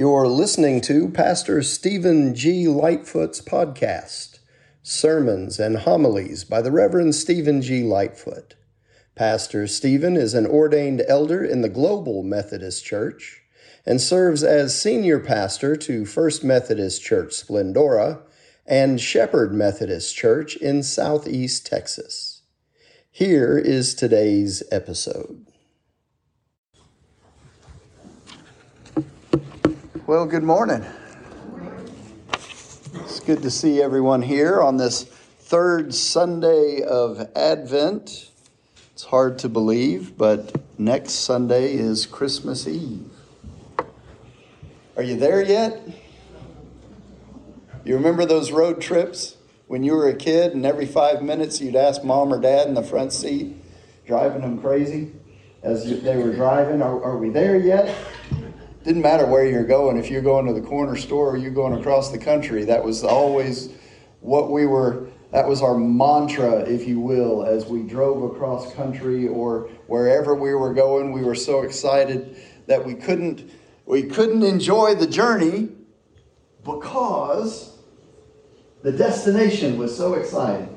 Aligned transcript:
You're 0.00 0.28
listening 0.28 0.80
to 0.80 1.10
Pastor 1.10 1.60
Steven 1.60 2.34
G. 2.34 2.66
Lightfoot's 2.66 3.42
podcast, 3.42 4.38
Sermons 4.82 5.60
and 5.60 5.76
Homilies 5.76 6.42
by 6.42 6.62
the 6.62 6.72
Reverend 6.72 7.14
Steven 7.14 7.60
G. 7.60 7.82
Lightfoot. 7.82 8.54
Pastor 9.14 9.66
Steven 9.66 10.16
is 10.16 10.32
an 10.32 10.46
ordained 10.46 11.02
elder 11.06 11.44
in 11.44 11.60
the 11.60 11.68
Global 11.68 12.22
Methodist 12.22 12.82
Church 12.82 13.42
and 13.84 14.00
serves 14.00 14.42
as 14.42 14.80
senior 14.80 15.18
pastor 15.18 15.76
to 15.76 16.06
First 16.06 16.42
Methodist 16.42 17.02
Church 17.02 17.32
Splendora 17.32 18.22
and 18.64 18.98
Shepherd 18.98 19.52
Methodist 19.52 20.16
Church 20.16 20.56
in 20.56 20.82
Southeast 20.82 21.66
Texas. 21.66 22.40
Here 23.10 23.58
is 23.58 23.94
today's 23.94 24.62
episode. 24.72 25.49
Well, 30.10 30.26
good 30.26 30.42
morning. 30.42 30.84
It's 32.32 33.20
good 33.20 33.42
to 33.42 33.50
see 33.50 33.80
everyone 33.80 34.22
here 34.22 34.60
on 34.60 34.76
this 34.76 35.04
third 35.04 35.94
Sunday 35.94 36.82
of 36.82 37.30
Advent. 37.36 38.28
It's 38.92 39.04
hard 39.04 39.38
to 39.38 39.48
believe, 39.48 40.18
but 40.18 40.52
next 40.76 41.12
Sunday 41.12 41.74
is 41.74 42.06
Christmas 42.06 42.66
Eve. 42.66 43.08
Are 44.96 45.04
you 45.04 45.14
there 45.14 45.44
yet? 45.44 45.80
You 47.84 47.94
remember 47.94 48.26
those 48.26 48.50
road 48.50 48.80
trips 48.80 49.36
when 49.68 49.84
you 49.84 49.92
were 49.92 50.08
a 50.08 50.16
kid 50.16 50.54
and 50.54 50.66
every 50.66 50.86
five 50.86 51.22
minutes 51.22 51.60
you'd 51.60 51.76
ask 51.76 52.02
mom 52.02 52.34
or 52.34 52.40
dad 52.40 52.66
in 52.66 52.74
the 52.74 52.82
front 52.82 53.12
seat, 53.12 53.54
driving 54.08 54.40
them 54.40 54.60
crazy 54.60 55.12
as 55.62 55.84
they 56.02 56.16
were 56.16 56.34
driving, 56.34 56.82
Are, 56.82 57.00
are 57.00 57.16
we 57.16 57.30
there 57.30 57.56
yet? 57.56 57.96
Didn't 58.84 59.02
matter 59.02 59.26
where 59.26 59.46
you're 59.46 59.64
going. 59.64 59.96
If 59.98 60.10
you're 60.10 60.22
going 60.22 60.46
to 60.46 60.52
the 60.52 60.66
corner 60.66 60.96
store 60.96 61.30
or 61.30 61.36
you're 61.36 61.50
going 61.50 61.78
across 61.78 62.10
the 62.10 62.18
country, 62.18 62.64
that 62.64 62.82
was 62.82 63.04
always 63.04 63.70
what 64.20 64.50
we 64.50 64.66
were. 64.66 65.08
That 65.32 65.46
was 65.46 65.62
our 65.62 65.76
mantra, 65.76 66.60
if 66.60 66.88
you 66.88 66.98
will, 66.98 67.44
as 67.44 67.66
we 67.66 67.82
drove 67.82 68.22
across 68.34 68.74
country 68.74 69.28
or 69.28 69.68
wherever 69.86 70.34
we 70.34 70.54
were 70.54 70.74
going. 70.74 71.12
We 71.12 71.22
were 71.22 71.36
so 71.36 71.62
excited 71.62 72.36
that 72.66 72.84
we 72.84 72.94
couldn't 72.94 73.50
we 73.86 74.04
couldn't 74.04 74.44
enjoy 74.44 74.94
the 74.94 75.06
journey 75.06 75.68
because 76.64 77.76
the 78.82 78.92
destination 78.92 79.76
was 79.76 79.96
so 79.96 80.14
exciting. 80.14 80.76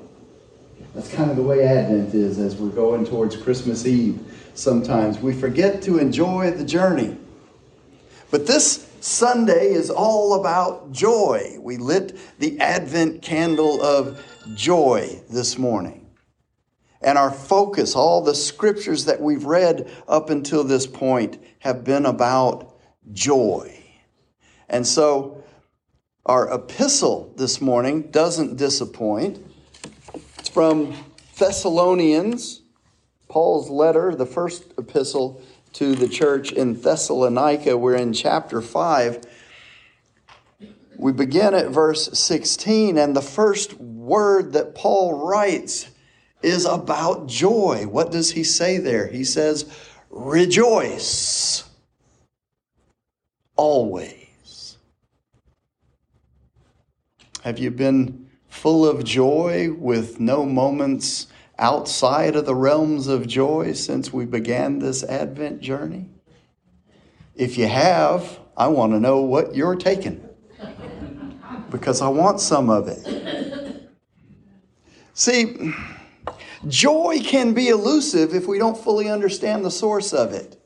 That's 0.96 1.12
kind 1.14 1.30
of 1.30 1.38
the 1.38 1.44
way 1.44 1.64
Advent 1.64 2.14
is 2.14 2.38
as 2.38 2.56
we're 2.56 2.70
going 2.70 3.06
towards 3.06 3.36
Christmas 3.36 3.86
Eve. 3.86 4.20
Sometimes 4.56 5.20
we 5.20 5.34
forget 5.34 5.82
to 5.84 5.98
enjoy 5.98 6.52
the 6.52 6.64
journey. 6.64 7.18
But 8.34 8.48
this 8.48 8.88
Sunday 9.00 9.74
is 9.74 9.92
all 9.92 10.40
about 10.40 10.92
joy. 10.92 11.56
We 11.60 11.78
lit 11.78 12.18
the 12.40 12.60
Advent 12.60 13.22
candle 13.22 13.80
of 13.80 14.26
joy 14.56 15.22
this 15.30 15.60
morning. 15.60 16.10
And 17.00 17.16
our 17.16 17.30
focus, 17.30 17.96
all 17.96 18.24
the 18.24 18.34
scriptures 18.34 19.06
that 19.06 19.22
we've 19.22 19.46
read 19.46 19.88
up 20.08 20.32
until 20.32 20.64
this 20.64 20.88
point, 20.88 21.38
have 21.60 21.84
been 21.84 22.08
about 22.08 22.76
joy. 23.12 23.80
And 24.68 24.88
so 24.88 25.44
our 26.26 26.52
epistle 26.52 27.36
this 27.38 27.62
morning 27.62 28.10
doesn't 28.10 28.58
disappoint. 28.58 29.46
It's 30.40 30.50
from 30.50 30.96
Thessalonians, 31.38 32.64
Paul's 33.30 33.70
letter, 33.70 34.16
the 34.16 34.26
first 34.26 34.74
epistle 34.80 35.40
to 35.74 35.96
the 35.96 36.08
church 36.08 36.52
in 36.52 36.80
Thessalonica. 36.80 37.78
We're 37.78 37.96
in 37.96 38.14
chapter 38.14 38.62
5. 38.62 39.24
We 40.98 41.12
begin 41.12 41.54
at 41.54 41.70
verse 41.70 42.18
16, 42.18 42.98
and 42.98 43.16
the 43.16 43.22
first 43.22 43.74
word 43.80 44.54
that 44.54 44.76
Paul 44.76 45.28
writes 45.28 45.90
is 46.42 46.66
about 46.66 47.28
joy. 47.28 47.86
What 47.88 48.12
does 48.12 48.32
he 48.32 48.44
say 48.44 48.78
there? 48.78 49.08
He 49.08 49.24
says, 49.24 49.66
Rejoice 50.10 51.64
always. 53.56 54.78
Have 57.44 57.60
you 57.60 57.72
been 57.72 58.30
full 58.48 58.88
of 58.88 59.04
joy 59.04 59.74
with 59.74 60.20
no 60.20 60.46
moments 60.46 61.28
outside 61.64 62.36
of 62.36 62.46
the 62.46 62.54
realms 62.54 63.08
of 63.08 63.26
joy 63.26 63.72
since 63.72 64.12
we 64.12 64.26
began 64.26 64.80
this 64.80 65.02
Advent 65.02 65.62
journey? 65.62 66.10
If 67.36 67.58
you 67.58 67.68
have, 67.68 68.38
I 68.58 68.68
want 68.68 68.92
to 68.92 69.00
know 69.00 69.22
what 69.22 69.56
you're 69.56 69.78
taking 69.78 70.22
because 71.72 72.02
I 72.02 72.10
want 72.10 72.42
some 72.42 72.70
of 72.70 72.90
it. 72.90 73.90
See, 75.14 75.74
joy 76.68 77.22
can 77.24 77.54
be 77.54 77.70
elusive 77.70 78.36
if 78.36 78.46
we 78.46 78.60
don't 78.60 78.78
fully 78.78 79.10
understand 79.10 79.64
the 79.64 79.72
source 79.72 80.12
of 80.12 80.34
it. 80.34 80.60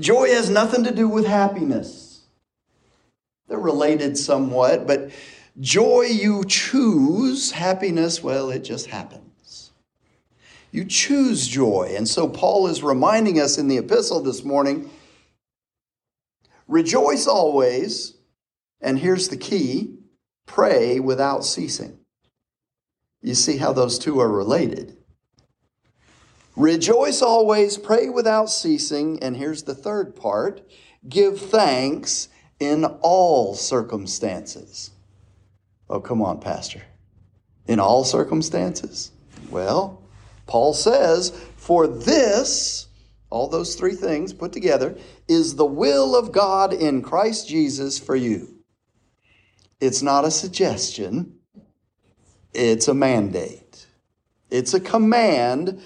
Joy 0.00 0.30
has 0.30 0.50
nothing 0.50 0.82
to 0.84 0.92
do 0.92 1.08
with 1.08 1.26
happiness. 1.26 2.22
They're 3.46 3.58
related 3.58 4.18
somewhat, 4.18 4.86
but 4.86 5.12
Joy 5.60 6.02
you 6.02 6.44
choose, 6.46 7.50
happiness, 7.50 8.22
well, 8.22 8.50
it 8.50 8.60
just 8.60 8.86
happens. 8.86 9.70
You 10.70 10.86
choose 10.86 11.46
joy. 11.46 11.92
And 11.96 12.08
so 12.08 12.26
Paul 12.26 12.66
is 12.66 12.82
reminding 12.82 13.38
us 13.38 13.58
in 13.58 13.68
the 13.68 13.76
epistle 13.76 14.22
this 14.22 14.42
morning 14.42 14.90
rejoice 16.66 17.26
always, 17.26 18.14
and 18.80 18.98
here's 18.98 19.28
the 19.28 19.36
key 19.36 19.98
pray 20.46 20.98
without 20.98 21.44
ceasing. 21.44 21.98
You 23.20 23.34
see 23.34 23.58
how 23.58 23.72
those 23.72 23.98
two 23.98 24.18
are 24.20 24.30
related. 24.30 24.96
Rejoice 26.56 27.22
always, 27.22 27.78
pray 27.78 28.08
without 28.08 28.50
ceasing, 28.50 29.22
and 29.22 29.36
here's 29.36 29.62
the 29.62 29.74
third 29.74 30.16
part 30.16 30.62
give 31.08 31.40
thanks 31.40 32.28
in 32.58 32.84
all 32.84 33.54
circumstances. 33.54 34.90
Oh, 35.92 36.00
come 36.00 36.22
on, 36.22 36.40
Pastor. 36.40 36.80
In 37.66 37.78
all 37.78 38.02
circumstances? 38.02 39.12
Well, 39.50 40.02
Paul 40.46 40.72
says, 40.72 41.30
For 41.58 41.86
this, 41.86 42.86
all 43.28 43.46
those 43.46 43.74
three 43.74 43.94
things 43.94 44.32
put 44.32 44.54
together, 44.54 44.96
is 45.28 45.54
the 45.54 45.66
will 45.66 46.16
of 46.16 46.32
God 46.32 46.72
in 46.72 47.02
Christ 47.02 47.46
Jesus 47.46 47.98
for 47.98 48.16
you. 48.16 48.54
It's 49.82 50.00
not 50.00 50.24
a 50.24 50.30
suggestion, 50.30 51.34
it's 52.54 52.88
a 52.88 52.94
mandate. 52.94 53.86
It's 54.48 54.72
a 54.72 54.80
command. 54.80 55.82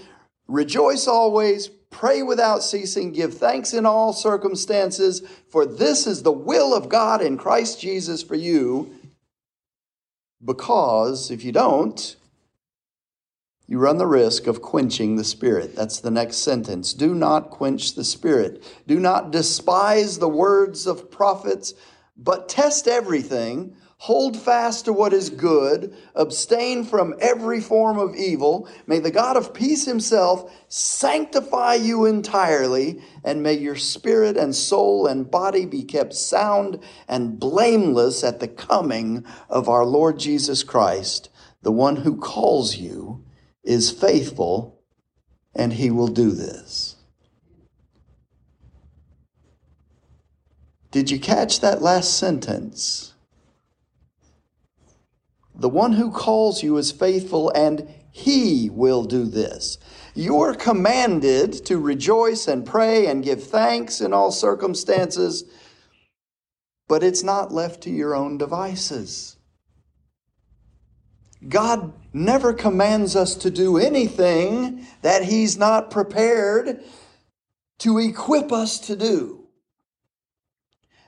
Rejoice 0.47 1.09
always, 1.09 1.67
pray 1.91 2.23
without 2.23 2.63
ceasing, 2.63 3.11
give 3.11 3.35
thanks 3.35 3.75
in 3.75 3.85
all 3.85 4.13
circumstances, 4.13 5.23
for 5.51 5.67
this 5.67 6.07
is 6.07 6.23
the 6.23 6.31
will 6.31 6.75
of 6.75 6.89
God 6.89 7.21
in 7.21 7.37
Christ 7.37 7.81
Jesus 7.81 8.23
for 8.23 8.37
you 8.37 8.95
because 10.45 11.31
if 11.31 11.45
you 11.45 11.53
don't, 11.53 12.17
you 13.69 13.79
run 13.79 13.99
the 13.99 14.07
risk 14.07 14.47
of 14.47 14.63
quenching 14.63 15.17
the 15.17 15.25
Spirit. 15.25 15.75
That's 15.75 16.01
the 16.01 16.11
next 16.11 16.37
sentence. 16.37 16.95
Do 16.95 17.15
not 17.15 17.51
quench 17.51 17.95
the 17.95 18.05
Spirit. 18.05 18.63
Do 18.87 19.01
not 19.01 19.33
despise 19.33 20.19
the 20.19 20.29
words 20.29 20.87
of 20.87 21.11
prophets, 21.11 21.75
but 22.17 22.49
test 22.49 22.87
everything 22.87 23.77
Hold 23.99 24.37
fast 24.37 24.85
to 24.85 24.93
what 24.93 25.15
is 25.15 25.31
good, 25.31 25.97
abstain 26.15 26.85
from 26.85 27.15
every 27.19 27.61
form 27.61 27.99
of 27.99 28.15
evil. 28.15 28.69
May 28.87 28.99
the 28.99 29.11
God 29.11 29.39
of 29.39 29.55
peace 29.55 29.87
himself 29.87 30.53
sanctify 30.69 31.75
you 31.75 32.05
entirely, 32.05 33.03
and 33.25 33.43
may 33.43 33.55
your 33.55 33.75
spirit 33.75 34.37
and 34.37 34.55
soul 34.55 35.07
and 35.07 35.31
body 35.31 35.65
be 35.65 35.83
kept 35.83 36.13
sound 36.13 36.79
and 37.09 37.41
blameless 37.41 38.23
at 38.23 38.39
the 38.39 38.49
coming 38.49 39.25
of 39.49 39.69
our 39.69 39.85
Lord 39.85 40.19
Jesus 40.19 40.63
Christ. 40.63 41.31
The 41.63 41.73
one 41.73 41.97
who 41.97 42.19
calls 42.19 42.77
you 42.77 43.25
is 43.65 43.91
faithful, 43.91 44.79
and 45.55 45.73
he 45.73 45.91
will 45.91 46.09
do 46.09 46.33
this. 46.33 46.97
Did 50.91 51.11
you 51.11 51.19
catch 51.19 51.61
that 51.61 51.83
last 51.83 52.19
sentence? 52.19 53.15
The 55.59 55.69
one 55.69 55.93
who 55.93 56.11
calls 56.11 56.63
you 56.63 56.77
is 56.77 56.93
faithful, 56.93 57.51
and 57.51 57.89
he 58.11 58.71
will 58.71 59.05
do 59.05 59.25
this. 59.25 59.79
You're 60.15 60.55
commanded 60.55 61.53
to 61.67 61.79
rejoice 61.79 62.49
and 62.49 62.65
pray 62.65 63.07
and 63.07 63.25
give 63.25 63.43
thanks 63.43 64.01
in 64.01 64.13
all 64.13 64.33
circumstances, 64.33 65.45
but 66.89 67.03
it's 67.03 67.23
not 67.23 67.53
left 67.53 67.83
to 67.83 67.91
your 67.91 68.15
own 68.15 68.39
devices. 68.39 69.37
God 71.47 71.93
never 72.13 72.53
commands 72.53 73.15
us 73.15 73.35
to 73.37 73.51
do 73.51 73.77
anything 73.77 74.87
that 75.03 75.25
He's 75.25 75.57
not 75.57 75.91
prepared 75.91 76.83
to 77.79 77.99
equip 77.99 78.53
us 78.53 78.79
to 78.81 78.97
do. 78.97 79.49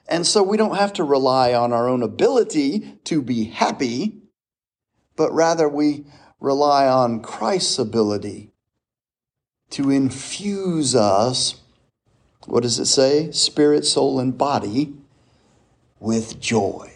And 0.09 0.27
so 0.27 0.43
we 0.43 0.57
don't 0.57 0.77
have 0.77 0.93
to 0.95 1.05
rely 1.05 1.53
on 1.55 1.73
our 1.73 1.89
own 1.89 2.03
ability 2.03 2.99
to 3.05 3.23
be 3.23 3.45
happy, 3.45 4.18
but 5.19 5.35
rather 5.35 5.69
we 5.69 6.05
rely 6.41 6.87
on 6.87 7.21
Christ's 7.21 7.79
ability 7.79 8.53
to 9.71 9.91
infuse 9.91 10.95
us, 10.95 11.61
what 12.47 12.63
does 12.63 12.79
it 12.79 12.87
say? 12.87 13.31
Spirit, 13.33 13.85
soul, 13.85 14.21
and 14.21 14.39
body 14.39 14.95
with 15.99 16.41
joy. 16.41 16.91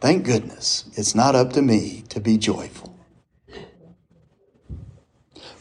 Thank 0.00 0.24
goodness 0.24 0.90
it's 0.94 1.14
not 1.14 1.36
up 1.36 1.52
to 1.52 1.62
me 1.62 2.04
to 2.08 2.18
be 2.18 2.38
joyful. 2.38 2.98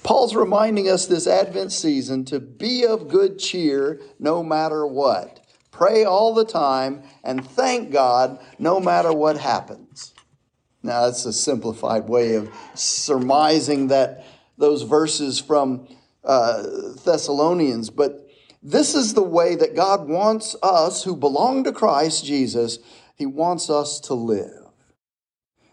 Paul's 0.01 0.33
reminding 0.33 0.89
us 0.89 1.05
this 1.05 1.27
Advent 1.27 1.71
season 1.71 2.25
to 2.25 2.39
be 2.39 2.85
of 2.85 3.07
good 3.07 3.37
cheer 3.37 4.01
no 4.17 4.41
matter 4.41 4.87
what. 4.87 5.45
Pray 5.71 6.03
all 6.05 6.33
the 6.33 6.45
time 6.45 7.03
and 7.23 7.45
thank 7.45 7.91
God 7.91 8.39
no 8.57 8.79
matter 8.79 9.13
what 9.13 9.37
happens. 9.37 10.13
Now, 10.83 11.05
that's 11.05 11.25
a 11.25 11.33
simplified 11.33 12.09
way 12.09 12.35
of 12.35 12.49
surmising 12.73 13.87
that 13.87 14.25
those 14.57 14.81
verses 14.83 15.39
from 15.39 15.87
uh, 16.23 16.63
Thessalonians, 17.03 17.89
but 17.89 18.27
this 18.63 18.95
is 18.95 19.13
the 19.13 19.23
way 19.23 19.55
that 19.55 19.75
God 19.75 20.07
wants 20.07 20.55
us 20.61 21.03
who 21.03 21.15
belong 21.15 21.63
to 21.63 21.71
Christ 21.71 22.25
Jesus, 22.25 22.79
He 23.15 23.25
wants 23.25 23.69
us 23.69 23.99
to 24.01 24.13
live. 24.13 24.61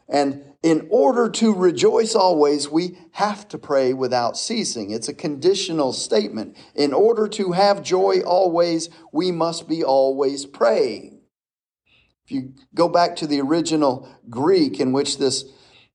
And 0.08 0.44
in 0.62 0.88
order 0.90 1.28
to 1.28 1.54
rejoice 1.54 2.14
always, 2.14 2.68
we 2.68 2.98
have 3.12 3.46
to 3.48 3.58
pray 3.58 3.92
without 3.92 4.36
ceasing. 4.36 4.90
It's 4.90 5.08
a 5.08 5.14
conditional 5.14 5.92
statement. 5.92 6.56
In 6.74 6.92
order 6.92 7.28
to 7.28 7.52
have 7.52 7.82
joy 7.82 8.20
always, 8.22 8.88
we 9.12 9.30
must 9.30 9.68
be 9.68 9.84
always 9.84 10.46
praying. 10.46 11.17
If 12.28 12.32
you 12.32 12.52
go 12.74 12.90
back 12.90 13.16
to 13.16 13.26
the 13.26 13.40
original 13.40 14.06
Greek 14.28 14.80
in 14.80 14.92
which 14.92 15.16
this 15.16 15.46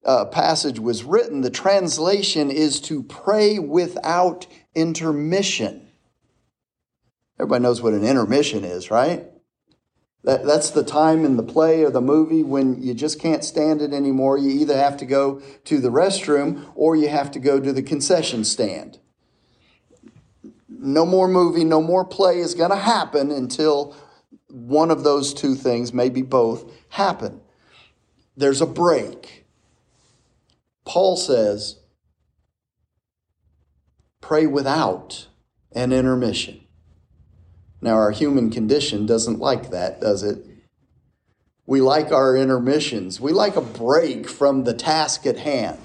uh, 0.03 0.25
passage 0.25 0.79
was 0.79 1.03
written, 1.03 1.41
the 1.41 1.51
translation 1.51 2.49
is 2.49 2.81
to 2.81 3.03
pray 3.03 3.59
without 3.59 4.47
intermission. 4.73 5.87
Everybody 7.39 7.61
knows 7.61 7.83
what 7.83 7.93
an 7.93 8.03
intermission 8.03 8.63
is, 8.63 8.89
right? 8.89 9.27
That, 10.23 10.43
that's 10.43 10.71
the 10.71 10.83
time 10.83 11.23
in 11.23 11.37
the 11.37 11.43
play 11.43 11.83
or 11.83 11.91
the 11.91 12.01
movie 12.01 12.41
when 12.41 12.81
you 12.81 12.95
just 12.95 13.19
can't 13.19 13.43
stand 13.43 13.83
it 13.83 13.93
anymore. 13.93 14.39
You 14.39 14.49
either 14.49 14.75
have 14.75 14.97
to 14.97 15.05
go 15.05 15.39
to 15.65 15.79
the 15.79 15.91
restroom 15.91 16.65
or 16.73 16.95
you 16.95 17.09
have 17.09 17.29
to 17.29 17.39
go 17.39 17.59
to 17.59 17.71
the 17.71 17.83
concession 17.83 18.43
stand. 18.43 18.97
No 20.67 21.05
more 21.05 21.27
movie, 21.27 21.63
no 21.63 21.79
more 21.79 22.03
play 22.03 22.39
is 22.39 22.55
going 22.55 22.71
to 22.71 22.75
happen 22.75 23.29
until 23.29 23.95
one 24.53 24.91
of 24.91 25.03
those 25.03 25.33
two 25.33 25.55
things, 25.55 25.93
maybe 25.93 26.21
both, 26.21 26.71
happen. 26.89 27.41
There's 28.37 28.61
a 28.61 28.67
break. 28.67 29.45
Paul 30.85 31.17
says, 31.17 31.79
pray 34.21 34.45
without 34.45 35.27
an 35.71 35.91
intermission. 35.91 36.61
Now, 37.81 37.95
our 37.95 38.11
human 38.11 38.51
condition 38.51 39.07
doesn't 39.07 39.39
like 39.39 39.71
that, 39.71 39.99
does 39.99 40.21
it? 40.21 40.45
We 41.65 41.81
like 41.81 42.11
our 42.11 42.37
intermissions. 42.37 43.19
We 43.19 43.31
like 43.31 43.55
a 43.55 43.61
break 43.61 44.29
from 44.29 44.65
the 44.65 44.73
task 44.73 45.25
at 45.25 45.39
hand. 45.39 45.79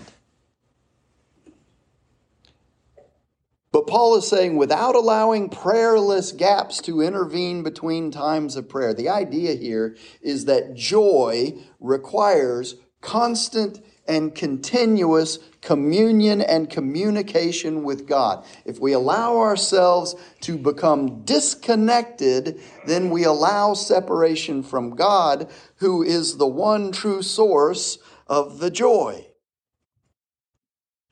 But 3.71 3.87
Paul 3.87 4.17
is 4.17 4.27
saying, 4.27 4.57
without 4.57 4.95
allowing 4.95 5.51
prayerless 5.51 6.33
gaps 6.33 6.81
to 6.83 7.03
intervene 7.03 7.63
between 7.63 8.11
times 8.11 8.57
of 8.57 8.69
prayer, 8.69 8.95
the 8.95 9.11
idea 9.11 9.55
here 9.55 9.97
is 10.23 10.47
that 10.47 10.75
joy 10.75 11.55
requires 11.79 12.77
constant 13.03 13.81
and 14.07 14.35
continuous 14.35 15.39
communion 15.61 16.41
and 16.41 16.71
communication 16.71 17.85
with 17.85 18.07
God. 18.07 18.45
If 18.65 18.81
we 18.81 18.95
allow 18.95 19.37
ourselves 19.37 20.17
to 20.41 20.57
become 20.57 21.25
disconnected, 21.25 22.59
then 22.87 23.11
we 23.11 23.25
allow 23.25 23.75
separation 23.75 24.63
from 24.63 24.97
God, 24.97 25.51
who 25.77 26.03
is 26.03 26.39
the 26.39 26.47
one 26.47 26.91
true 26.91 27.21
source 27.21 27.99
of 28.27 28.61
the 28.61 28.71
joy. 28.71 29.27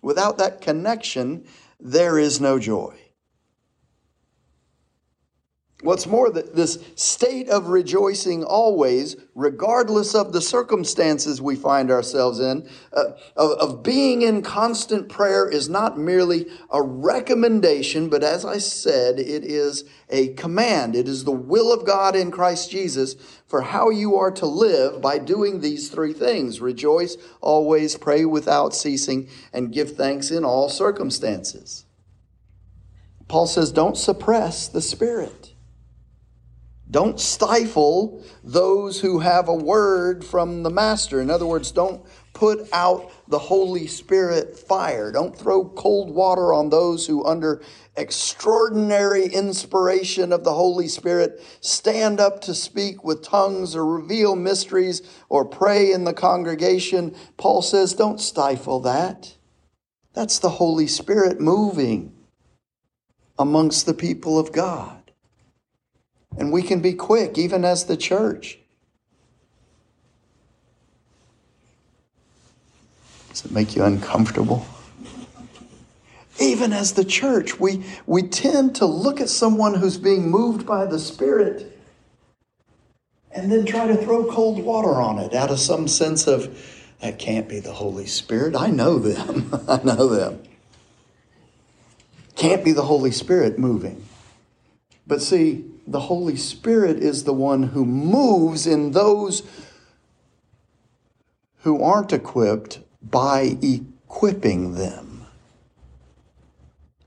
Without 0.03 0.39
that 0.39 0.63
connection, 0.63 1.45
there 1.81 2.19
is 2.19 2.41
no 2.41 2.59
joy. 2.59 3.06
What's 5.87 6.09
more, 6.09 6.33
this 6.33 6.85
state 6.97 7.49
of 7.49 7.69
rejoicing 7.69 8.43
always, 8.43 9.15
regardless 9.37 10.17
of 10.17 10.33
the 10.33 10.41
circumstances 10.41 11.41
we 11.41 11.55
find 11.55 11.93
ourselves 11.93 12.41
in, 12.41 12.69
uh, 12.93 13.13
of, 13.37 13.53
of 13.53 13.83
being 13.85 14.23
in 14.23 14.43
constant 14.43 15.09
prayer 15.09 15.49
is 15.49 15.69
not 15.69 15.97
merely 15.97 16.47
a 16.71 16.83
recommendation, 16.83 18.09
but 18.09 18.25
as 18.25 18.45
I 18.45 18.59
said, 18.59 19.21
it 19.21 19.45
is 19.45 19.85
a 20.11 20.35
command. 20.35 20.97
It 20.97 21.07
is 21.07 21.23
the 21.23 21.31
will 21.31 21.73
of 21.73 21.87
God 21.87 22.17
in 22.17 22.33
Christ 22.33 22.69
Jesus 22.69 23.15
for 23.47 23.63
how 23.63 23.89
you 23.89 24.17
are 24.17 24.33
to 24.33 24.47
live 24.47 25.01
by 25.01 25.19
doing 25.19 25.61
these 25.61 25.89
three 25.89 26.13
things 26.13 26.61
rejoice 26.61 27.17
always, 27.41 27.97
pray 27.97 28.25
without 28.25 28.75
ceasing, 28.75 29.29
and 29.53 29.73
give 29.73 29.97
thanks 29.97 30.33
in 30.33 30.45
all 30.45 30.69
circumstances. 30.69 31.85
Paul 33.29 33.47
says, 33.47 33.71
don't 33.71 33.97
suppress 33.97 34.67
the 34.67 34.83
Spirit. 34.83 35.53
Don't 36.89 37.19
stifle 37.19 38.23
those 38.45 39.01
who 39.01 39.19
have 39.19 39.49
a 39.49 39.55
word 39.55 40.25
from 40.25 40.63
the 40.63 40.71
Master. 40.71 41.21
In 41.21 41.31
other 41.31 41.47
words, 41.47 41.73
don't 41.73 42.07
put 42.33 42.69
out 42.73 43.11
the 43.29 43.39
Holy 43.39 43.87
Spirit 43.89 44.57
fire. 44.57 45.11
Don't 45.11 45.37
throw 45.37 45.65
cold 45.65 46.15
water 46.15 46.53
on 46.53 46.71
those 46.71 47.07
who, 47.07 47.25
under 47.25 47.61
extraordinary 47.97 49.27
inspiration 49.27 50.33
of 50.33 50.45
the 50.45 50.53
Holy 50.53 50.87
Spirit, 50.87 51.43
stand 51.61 52.21
up 52.21 52.41
to 52.43 52.55
speak 52.55 53.03
with 53.03 53.23
tongues 53.23 53.75
or 53.75 53.85
reveal 53.85 54.37
mysteries 54.37 55.03
or 55.29 55.45
pray 55.45 55.91
in 55.91 56.05
the 56.05 56.13
congregation. 56.13 57.17
Paul 57.37 57.63
says, 57.63 57.95
don't 57.95 58.21
stifle 58.21 58.81
that. 58.81 59.35
That's 60.13 60.39
the 60.39 60.51
Holy 60.51 60.87
Spirit 60.87 61.41
moving 61.41 62.13
amongst 63.39 63.87
the 63.87 63.95
people 63.95 64.39
of 64.39 64.53
God. 64.53 65.06
And 66.47 66.53
we 66.53 66.63
can 66.63 66.79
be 66.79 66.93
quick, 66.93 67.39
even 67.39 67.65
as 67.65 67.87
the 67.87 67.97
church. 67.97 68.57
Does 73.31 73.47
it 73.47 73.51
make 73.51 73.75
you 73.75 73.83
uncomfortable? 73.83 74.65
Even 76.39 76.73
as 76.73 76.93
the 76.93 77.05
church, 77.05 77.59
we, 77.59 77.85
we 78.07 78.23
tend 78.23 78.77
to 78.77 78.87
look 78.87 79.21
at 79.21 79.29
someone 79.29 79.75
who's 79.75 79.99
being 79.99 80.31
moved 80.31 80.65
by 80.65 80.87
the 80.87 81.01
Spirit 81.01 81.77
and 83.33 83.51
then 83.51 83.67
try 83.67 83.89
to 83.89 83.97
throw 83.97 84.31
cold 84.31 84.61
water 84.61 84.95
on 84.95 85.19
it 85.19 85.35
out 85.35 85.51
of 85.51 85.59
some 85.59 85.89
sense 85.89 86.29
of, 86.29 86.57
that 87.01 87.19
can't 87.19 87.49
be 87.49 87.59
the 87.59 87.73
Holy 87.73 88.07
Spirit. 88.07 88.55
I 88.55 88.69
know 88.69 89.01
them. 89.01 89.51
I 89.69 89.83
know 89.83 90.07
them. 90.07 90.41
Can't 92.37 92.65
be 92.65 92.71
the 92.71 92.83
Holy 92.83 93.11
Spirit 93.11 93.59
moving. 93.59 94.05
But 95.09 95.21
see, 95.21 95.65
the 95.87 96.01
Holy 96.01 96.37
Spirit 96.37 96.99
is 96.99 97.25
the 97.25 97.33
one 97.33 97.63
who 97.63 97.85
moves 97.85 98.67
in 98.67 98.91
those 98.91 99.43
who 101.59 101.83
aren't 101.83 102.13
equipped 102.13 102.81
by 103.03 103.57
equipping 103.63 104.75
them. 104.75 105.27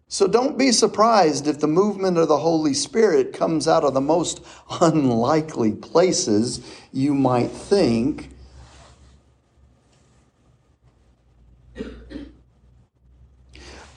So 0.07 0.27
don't 0.27 0.57
be 0.57 0.71
surprised 0.71 1.45
if 1.45 1.59
the 1.59 1.67
movement 1.67 2.17
of 2.17 2.27
the 2.27 2.37
Holy 2.37 2.73
Spirit 2.73 3.31
comes 3.31 3.67
out 3.67 3.83
of 3.83 3.93
the 3.93 4.01
most 4.01 4.43
unlikely 4.81 5.73
places 5.73 6.61
you 6.91 7.13
might 7.13 7.51
think. 7.51 8.29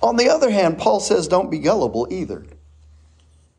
On 0.02 0.16
the 0.16 0.28
other 0.28 0.50
hand, 0.50 0.78
Paul 0.78 0.98
says 1.00 1.28
don't 1.28 1.50
be 1.50 1.60
gullible 1.60 2.08
either. 2.10 2.44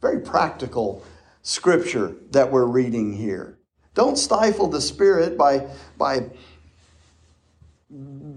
Very 0.02 0.20
practical 0.20 1.04
scripture 1.44 2.16
that 2.32 2.52
we're 2.52 2.66
reading 2.66 3.14
here. 3.14 3.60
Don't 3.94 4.18
stifle 4.18 4.68
the 4.68 4.82
Spirit 4.82 5.38
by, 5.38 5.68
by 5.98 6.32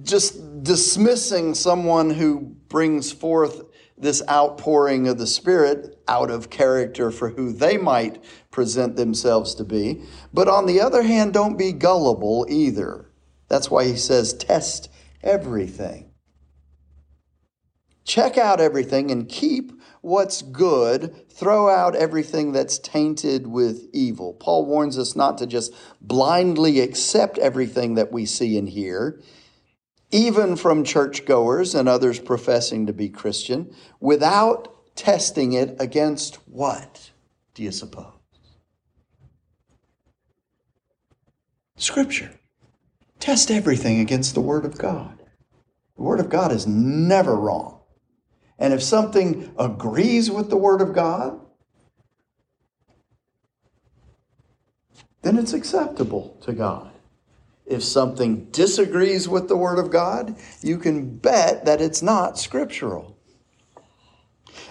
just 0.02 0.62
dismissing 0.62 1.54
someone 1.54 2.10
who 2.10 2.40
brings 2.68 3.10
forth 3.10 3.62
this 3.96 4.22
outpouring 4.28 5.08
of 5.08 5.16
the 5.16 5.26
Spirit 5.26 5.98
out 6.06 6.30
of 6.30 6.50
character 6.50 7.10
for 7.10 7.30
who 7.30 7.52
they 7.52 7.78
might 7.78 8.22
present 8.50 8.96
themselves 8.96 9.54
to 9.54 9.64
be. 9.64 10.02
But 10.34 10.48
on 10.48 10.66
the 10.66 10.80
other 10.80 11.02
hand, 11.02 11.32
don't 11.32 11.56
be 11.56 11.72
gullible 11.72 12.44
either. 12.50 13.10
That's 13.48 13.70
why 13.70 13.84
he 13.84 13.96
says, 13.96 14.34
test 14.34 14.90
everything. 15.22 16.10
Check 18.04 18.36
out 18.36 18.60
everything 18.60 19.10
and 19.10 19.28
keep 19.28 19.75
what's 20.06 20.40
good, 20.40 21.28
throw 21.28 21.68
out 21.68 21.96
everything 21.96 22.52
that's 22.52 22.78
tainted 22.78 23.48
with 23.48 23.88
evil. 23.92 24.32
Paul 24.34 24.64
warns 24.64 24.96
us 24.96 25.16
not 25.16 25.36
to 25.38 25.46
just 25.46 25.74
blindly 26.00 26.78
accept 26.78 27.38
everything 27.38 27.94
that 27.94 28.12
we 28.12 28.24
see 28.24 28.56
and 28.56 28.68
hear, 28.68 29.20
even 30.12 30.54
from 30.54 30.84
churchgoers 30.84 31.74
and 31.74 31.88
others 31.88 32.20
professing 32.20 32.86
to 32.86 32.92
be 32.92 33.08
Christian, 33.08 33.74
without 33.98 34.94
testing 34.94 35.52
it 35.52 35.76
against 35.80 36.36
what, 36.46 37.10
do 37.54 37.64
you 37.64 37.72
suppose? 37.72 38.12
Scripture. 41.76 42.30
Test 43.18 43.50
everything 43.50 43.98
against 43.98 44.34
the 44.34 44.40
Word 44.40 44.64
of 44.64 44.78
God. 44.78 45.18
The 45.96 46.02
Word 46.02 46.20
of 46.20 46.28
God 46.28 46.52
is 46.52 46.64
never 46.64 47.34
wrong. 47.34 47.75
And 48.58 48.72
if 48.72 48.82
something 48.82 49.52
agrees 49.58 50.30
with 50.30 50.50
the 50.50 50.56
Word 50.56 50.80
of 50.80 50.94
God, 50.94 51.40
then 55.22 55.36
it's 55.36 55.52
acceptable 55.52 56.38
to 56.42 56.52
God. 56.52 56.92
If 57.66 57.82
something 57.82 58.44
disagrees 58.52 59.28
with 59.28 59.48
the 59.48 59.56
Word 59.56 59.78
of 59.78 59.90
God, 59.90 60.36
you 60.62 60.78
can 60.78 61.16
bet 61.18 61.64
that 61.64 61.80
it's 61.80 62.00
not 62.00 62.38
scriptural. 62.38 63.18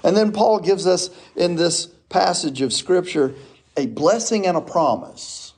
And 0.04 0.16
then 0.16 0.32
Paul 0.32 0.60
gives 0.60 0.88
us 0.88 1.10
in 1.36 1.56
this 1.56 1.88
passage 2.10 2.62
of 2.62 2.72
Scripture 2.74 3.36
a 3.76 3.88
blessing 3.88 4.48
and 4.48 4.56
a 4.56 4.62
promise. 4.62 5.54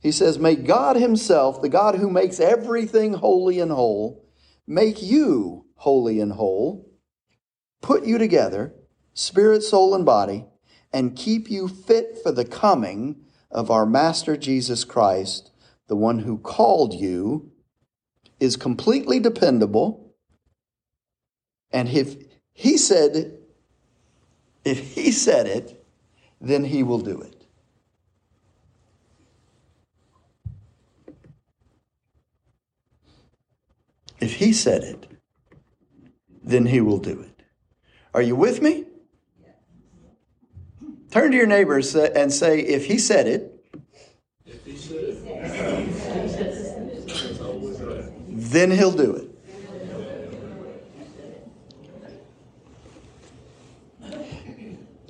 He 0.00 0.12
says, 0.12 0.38
May 0.38 0.56
God 0.56 0.96
Himself, 0.96 1.60
the 1.60 1.68
God 1.68 1.96
who 1.96 2.08
makes 2.08 2.40
everything 2.40 3.12
holy 3.12 3.60
and 3.60 3.70
whole, 3.70 4.24
make 4.66 5.02
you 5.02 5.66
holy 5.80 6.20
and 6.20 6.32
whole, 6.32 6.86
put 7.80 8.04
you 8.04 8.18
together, 8.18 8.74
spirit, 9.14 9.62
soul, 9.62 9.94
and 9.94 10.04
body, 10.04 10.44
and 10.92 11.16
keep 11.16 11.50
you 11.50 11.66
fit 11.68 12.18
for 12.22 12.32
the 12.32 12.44
coming 12.44 13.16
of 13.50 13.70
our 13.70 13.86
Master 13.86 14.36
Jesus 14.36 14.84
Christ, 14.84 15.50
the 15.88 15.96
one 15.96 16.20
who 16.20 16.36
called 16.36 16.92
you, 16.92 17.50
is 18.38 18.56
completely 18.56 19.18
dependable. 19.18 20.14
And 21.70 21.88
if 21.88 22.16
He 22.52 22.76
said, 22.76 23.38
if 24.64 24.94
He 24.94 25.10
said 25.10 25.46
it, 25.46 25.82
then 26.40 26.64
He 26.64 26.82
will 26.82 27.00
do 27.00 27.20
it. 27.22 27.40
If 34.20 34.34
he 34.34 34.52
said 34.52 34.82
it, 34.84 35.09
then 36.50 36.66
he 36.66 36.80
will 36.80 36.98
do 36.98 37.20
it. 37.20 37.42
Are 38.12 38.22
you 38.22 38.34
with 38.36 38.60
me? 38.60 38.84
Turn 41.10 41.30
to 41.30 41.36
your 41.36 41.46
neighbors 41.46 41.94
and 41.94 42.32
say, 42.32 42.60
if 42.60 42.86
he 42.86 42.98
said 42.98 43.26
it, 43.26 43.56
then 48.28 48.70
he'll 48.70 48.92
do 48.92 49.14
it. 49.16 49.26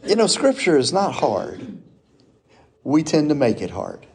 You 0.06 0.16
know, 0.16 0.26
scripture 0.26 0.76
is 0.76 0.92
not 0.92 1.12
hard. 1.14 1.82
We 2.82 3.02
tend 3.02 3.28
to 3.28 3.35
make 3.35 3.61
it 3.61 3.70
hard. 3.70 4.06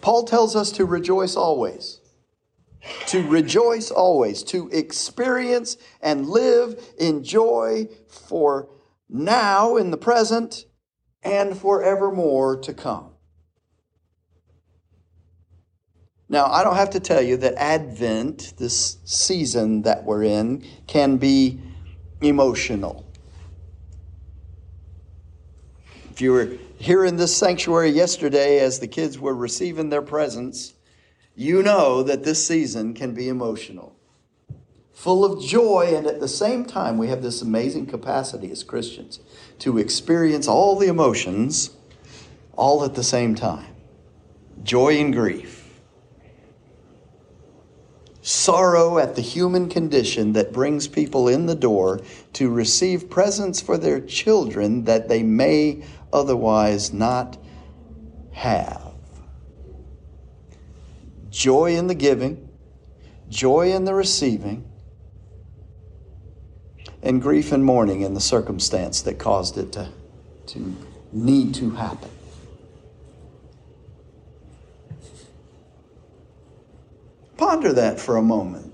Paul 0.00 0.24
tells 0.24 0.54
us 0.54 0.70
to 0.72 0.84
rejoice 0.84 1.34
always 1.34 2.00
to 3.06 3.26
rejoice 3.26 3.90
always, 3.90 4.42
to 4.44 4.68
experience 4.70 5.76
and 6.00 6.28
live 6.28 6.82
in 6.98 7.24
joy 7.24 7.88
for 8.08 8.68
now 9.08 9.76
in 9.76 9.90
the 9.90 9.96
present 9.96 10.66
and 11.22 11.56
forevermore 11.56 12.56
to 12.56 12.74
come. 12.74 13.10
Now, 16.28 16.46
I 16.46 16.64
don't 16.64 16.76
have 16.76 16.90
to 16.90 17.00
tell 17.00 17.22
you 17.22 17.36
that 17.38 17.54
Advent, 17.54 18.54
this 18.56 18.98
season 19.04 19.82
that 19.82 20.04
we're 20.04 20.24
in, 20.24 20.64
can 20.86 21.16
be 21.16 21.60
emotional. 22.22 23.06
If 26.10 26.20
you 26.20 26.32
were 26.32 26.56
here 26.78 27.04
in 27.04 27.16
this 27.16 27.36
sanctuary 27.36 27.90
yesterday 27.90 28.60
as 28.60 28.78
the 28.78 28.86
kids 28.86 29.18
were 29.18 29.34
receiving 29.34 29.90
their 29.90 30.02
presents, 30.02 30.73
you 31.34 31.62
know 31.62 32.02
that 32.02 32.24
this 32.24 32.46
season 32.46 32.94
can 32.94 33.12
be 33.12 33.28
emotional, 33.28 33.96
full 34.92 35.24
of 35.24 35.42
joy, 35.42 35.92
and 35.96 36.06
at 36.06 36.20
the 36.20 36.28
same 36.28 36.64
time, 36.64 36.96
we 36.96 37.08
have 37.08 37.22
this 37.22 37.42
amazing 37.42 37.86
capacity 37.86 38.50
as 38.50 38.62
Christians 38.62 39.18
to 39.58 39.78
experience 39.78 40.46
all 40.46 40.78
the 40.78 40.86
emotions 40.86 41.70
all 42.52 42.84
at 42.84 42.94
the 42.94 43.02
same 43.02 43.34
time. 43.34 43.74
Joy 44.62 45.00
and 45.00 45.12
grief, 45.12 45.80
sorrow 48.22 48.98
at 48.98 49.16
the 49.16 49.22
human 49.22 49.68
condition 49.68 50.32
that 50.34 50.52
brings 50.52 50.86
people 50.86 51.28
in 51.28 51.46
the 51.46 51.56
door 51.56 52.00
to 52.34 52.48
receive 52.48 53.10
presents 53.10 53.60
for 53.60 53.76
their 53.76 54.00
children 54.00 54.84
that 54.84 55.08
they 55.08 55.24
may 55.24 55.84
otherwise 56.12 56.92
not 56.92 57.36
have 58.30 58.83
joy 61.34 61.76
in 61.76 61.88
the 61.88 61.94
giving, 61.94 62.48
joy 63.28 63.72
in 63.72 63.84
the 63.84 63.92
receiving, 63.92 64.64
and 67.02 67.20
grief 67.20 67.50
and 67.50 67.64
mourning 67.64 68.02
in 68.02 68.14
the 68.14 68.20
circumstance 68.20 69.02
that 69.02 69.18
caused 69.18 69.58
it 69.58 69.72
to, 69.72 69.88
to 70.46 70.76
need 71.12 71.52
to 71.52 71.70
happen. 71.70 72.08
Ponder 77.36 77.72
that 77.72 77.98
for 77.98 78.16
a 78.16 78.22
moment. 78.22 78.72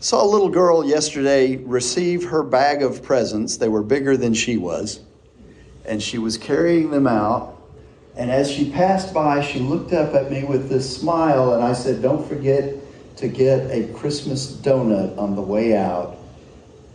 Saw 0.00 0.22
a 0.22 0.28
little 0.28 0.50
girl 0.50 0.84
yesterday 0.84 1.56
receive 1.56 2.24
her 2.24 2.42
bag 2.42 2.82
of 2.82 3.02
presents. 3.02 3.56
They 3.56 3.68
were 3.68 3.82
bigger 3.82 4.18
than 4.18 4.34
she 4.34 4.58
was, 4.58 5.00
and 5.86 6.00
she 6.00 6.18
was 6.18 6.36
carrying 6.36 6.90
them 6.90 7.06
out 7.06 7.55
and 8.16 8.30
as 8.30 8.50
she 8.50 8.70
passed 8.70 9.12
by, 9.12 9.42
she 9.42 9.58
looked 9.58 9.92
up 9.92 10.14
at 10.14 10.30
me 10.30 10.42
with 10.44 10.70
this 10.70 10.96
smile, 10.98 11.52
and 11.52 11.62
I 11.62 11.74
said, 11.74 12.00
Don't 12.00 12.26
forget 12.26 12.74
to 13.16 13.28
get 13.28 13.70
a 13.70 13.92
Christmas 13.92 14.52
donut 14.52 15.16
on 15.18 15.36
the 15.36 15.42
way 15.42 15.76
out. 15.76 16.16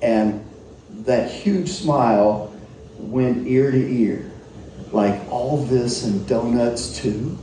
And 0.02 0.44
that 0.90 1.30
huge 1.30 1.70
smile 1.70 2.54
went 2.98 3.48
ear 3.48 3.72
to 3.72 3.78
ear, 3.78 4.32
like 4.92 5.22
all 5.30 5.64
this 5.66 6.04
and 6.06 6.28
donuts 6.28 6.98
too. 6.98 7.38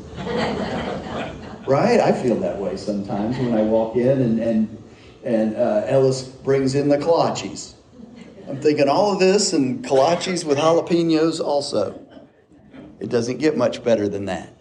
right? 1.66 2.00
I 2.00 2.12
feel 2.12 2.36
that 2.36 2.58
way 2.58 2.76
sometimes 2.76 3.36
when 3.38 3.54
I 3.54 3.62
walk 3.62 3.96
in 3.96 4.20
and, 4.22 4.40
and, 4.40 4.82
and 5.24 5.56
uh, 5.56 5.84
Ellis 5.86 6.22
brings 6.22 6.74
in 6.74 6.88
the 6.88 6.98
kolaches. 6.98 7.74
I'm 8.48 8.60
thinking 8.60 8.88
all 8.88 9.12
of 9.12 9.20
this 9.20 9.52
and 9.52 9.84
kolaches 9.84 10.44
with 10.44 10.58
jalapenos 10.58 11.40
also. 11.40 12.07
It 13.00 13.08
doesn't 13.08 13.38
get 13.38 13.56
much 13.56 13.82
better 13.84 14.08
than 14.08 14.26
that. 14.26 14.52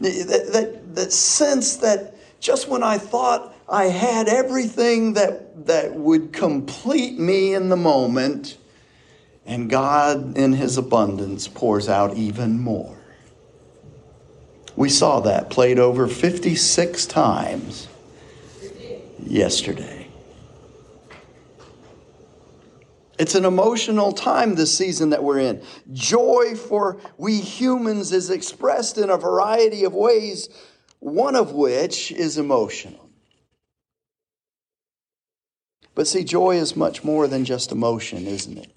That, 0.00 0.50
that, 0.52 0.94
that 0.94 1.12
sense 1.12 1.76
that 1.76 2.14
just 2.40 2.68
when 2.68 2.82
I 2.82 2.98
thought 2.98 3.54
I 3.68 3.84
had 3.84 4.28
everything 4.28 5.14
that, 5.14 5.66
that 5.66 5.94
would 5.94 6.32
complete 6.32 7.18
me 7.18 7.54
in 7.54 7.68
the 7.68 7.76
moment, 7.76 8.58
and 9.46 9.70
God, 9.70 10.36
in 10.36 10.52
His 10.52 10.76
abundance, 10.76 11.48
pours 11.48 11.88
out 11.88 12.16
even 12.16 12.60
more. 12.60 12.98
We 14.74 14.88
saw 14.88 15.20
that 15.20 15.50
played 15.50 15.78
over 15.78 16.08
56 16.08 17.06
times 17.06 17.88
yesterday. 19.24 20.01
It's 23.18 23.34
an 23.34 23.44
emotional 23.44 24.12
time 24.12 24.54
this 24.54 24.76
season 24.76 25.10
that 25.10 25.22
we're 25.22 25.38
in. 25.38 25.62
Joy 25.92 26.54
for 26.56 26.98
we 27.18 27.40
humans 27.40 28.12
is 28.12 28.30
expressed 28.30 28.96
in 28.96 29.10
a 29.10 29.16
variety 29.16 29.84
of 29.84 29.94
ways, 29.94 30.48
one 30.98 31.36
of 31.36 31.52
which 31.52 32.10
is 32.10 32.38
emotional. 32.38 33.10
But 35.94 36.06
see, 36.06 36.24
joy 36.24 36.56
is 36.56 36.74
much 36.74 37.04
more 37.04 37.28
than 37.28 37.44
just 37.44 37.70
emotion, 37.70 38.26
isn't 38.26 38.56
it? 38.56 38.72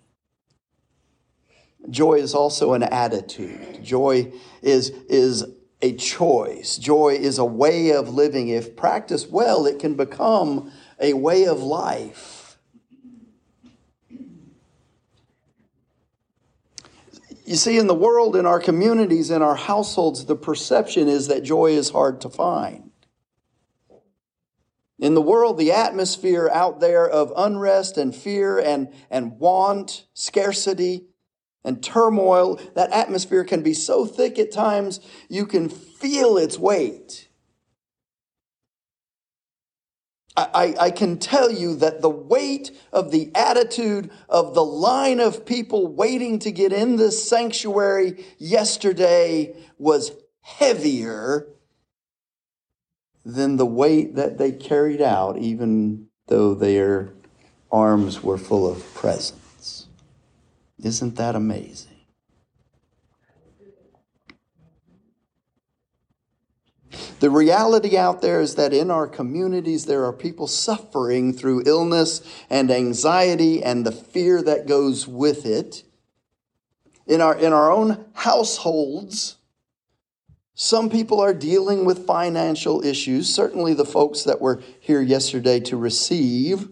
Joy 1.89 2.15
is 2.15 2.33
also 2.33 2.73
an 2.73 2.83
attitude. 2.83 3.83
Joy 3.83 4.33
is, 4.61 4.89
is 5.07 5.45
a 5.81 5.93
choice. 5.93 6.77
Joy 6.77 7.13
is 7.13 7.37
a 7.37 7.45
way 7.45 7.91
of 7.91 8.09
living. 8.09 8.49
If 8.49 8.75
practiced 8.75 9.29
well, 9.29 9.65
it 9.65 9.79
can 9.79 9.95
become 9.95 10.71
a 10.99 11.13
way 11.13 11.45
of 11.45 11.61
life. 11.61 12.44
You 17.45 17.55
see, 17.55 17.77
in 17.77 17.85
the 17.85 17.93
world, 17.93 18.35
in 18.35 18.47
our 18.47 18.59
communities, 18.59 19.29
in 19.29 19.43
our 19.43 19.55
households, 19.55 20.25
the 20.25 20.35
perception 20.35 21.07
is 21.07 21.27
that 21.27 21.43
joy 21.43 21.71
is 21.71 21.91
hard 21.91 22.21
to 22.21 22.29
find. 22.29 22.89
In 24.97 25.13
the 25.13 25.21
world, 25.21 25.57
the 25.57 25.71
atmosphere 25.71 26.49
out 26.51 26.79
there 26.79 27.07
of 27.07 27.31
unrest 27.37 27.97
and 27.97 28.15
fear 28.15 28.57
and, 28.57 28.91
and 29.11 29.37
want, 29.39 30.07
scarcity, 30.13 31.05
and 31.63 31.83
turmoil, 31.83 32.59
that 32.73 32.91
atmosphere 32.91 33.43
can 33.43 33.61
be 33.61 33.73
so 33.73 34.05
thick 34.05 34.39
at 34.39 34.51
times 34.51 34.99
you 35.29 35.45
can 35.45 35.69
feel 35.69 36.37
its 36.37 36.57
weight. 36.57 37.24
I, 40.37 40.75
I, 40.77 40.91
can 40.91 41.17
tell 41.17 41.49
you 41.49 41.75
that 41.77 42.01
the 42.01 42.09
weight 42.09 42.71
of 42.91 43.11
the 43.11 43.31
attitude 43.33 44.11
of 44.27 44.53
the 44.53 44.65
line 44.65 45.21
of 45.21 45.45
people 45.45 45.87
waiting 45.87 46.39
to 46.39 46.51
get 46.51 46.73
in 46.73 46.97
this 46.97 47.27
sanctuary 47.27 48.25
yesterday 48.37 49.55
was 49.77 50.11
heavier 50.41 51.47
than 53.23 53.55
the 53.55 53.65
weight 53.65 54.15
that 54.15 54.37
they 54.37 54.51
carried 54.51 55.01
out, 55.01 55.37
even 55.37 56.07
though 56.27 56.53
their 56.53 57.13
arms 57.71 58.21
were 58.21 58.37
full 58.37 58.69
of 58.69 58.93
presents. 58.93 59.87
Isn't 60.83 61.15
that 61.15 61.35
amazing? 61.35 61.84
The 67.19 67.29
reality 67.29 67.97
out 67.97 68.21
there 68.21 68.41
is 68.41 68.55
that 68.55 68.73
in 68.73 68.91
our 68.91 69.07
communities, 69.07 69.85
there 69.85 70.05
are 70.05 70.13
people 70.13 70.47
suffering 70.47 71.31
through 71.33 71.63
illness 71.65 72.21
and 72.49 72.69
anxiety 72.69 73.63
and 73.63 73.85
the 73.85 73.91
fear 73.91 74.41
that 74.41 74.67
goes 74.67 75.07
with 75.07 75.45
it. 75.45 75.83
In 77.07 77.21
our, 77.21 77.37
in 77.37 77.53
our 77.53 77.71
own 77.71 78.05
households, 78.13 79.37
some 80.55 80.89
people 80.89 81.21
are 81.21 81.33
dealing 81.33 81.85
with 81.85 82.05
financial 82.05 82.83
issues. 82.83 83.33
Certainly, 83.33 83.75
the 83.75 83.85
folks 83.85 84.23
that 84.23 84.41
were 84.41 84.61
here 84.79 85.01
yesterday 85.01 85.59
to 85.61 85.77
receive 85.77 86.69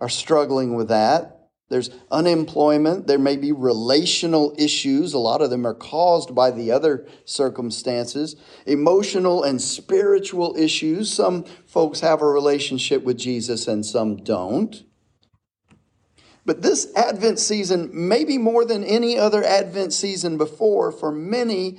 are 0.00 0.08
struggling 0.08 0.74
with 0.74 0.88
that. 0.88 1.37
There's 1.68 1.90
unemployment. 2.10 3.06
There 3.06 3.18
may 3.18 3.36
be 3.36 3.52
relational 3.52 4.54
issues. 4.58 5.12
A 5.12 5.18
lot 5.18 5.42
of 5.42 5.50
them 5.50 5.66
are 5.66 5.74
caused 5.74 6.34
by 6.34 6.50
the 6.50 6.70
other 6.70 7.06
circumstances. 7.26 8.36
Emotional 8.66 9.42
and 9.44 9.60
spiritual 9.60 10.56
issues. 10.56 11.12
Some 11.12 11.44
folks 11.66 12.00
have 12.00 12.22
a 12.22 12.26
relationship 12.26 13.02
with 13.04 13.18
Jesus 13.18 13.68
and 13.68 13.84
some 13.84 14.16
don't. 14.16 14.82
But 16.46 16.62
this 16.62 16.90
Advent 16.96 17.38
season, 17.38 17.90
maybe 17.92 18.38
more 18.38 18.64
than 18.64 18.82
any 18.82 19.18
other 19.18 19.44
Advent 19.44 19.92
season 19.92 20.38
before, 20.38 20.90
for 20.90 21.12
many, 21.12 21.78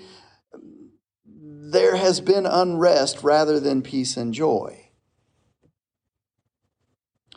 there 1.25 1.95
has 1.95 2.21
been 2.21 2.45
unrest 2.45 3.23
rather 3.23 3.59
than 3.59 3.81
peace 3.81 4.15
and 4.15 4.31
joy. 4.31 4.88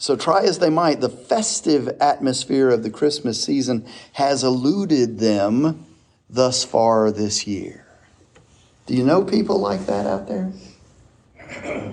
So, 0.03 0.17
try 0.17 0.43
as 0.43 0.59
they 0.59 0.69
might, 0.69 1.01
the 1.01 1.09
festive 1.09 1.87
atmosphere 2.01 2.71
of 2.71 2.83
the 2.83 2.91
Christmas 2.91 3.41
season 3.41 3.87
has 4.15 4.43
eluded 4.43 5.21
them 5.21 5.87
thus 6.29 6.65
far 6.65 7.13
this 7.13 7.47
year. 7.47 7.87
Do 8.87 8.97
you 8.97 9.05
know 9.05 9.23
people 9.23 9.61
like 9.61 9.87
that 9.87 10.05
out 10.07 10.27
there? 10.27 10.53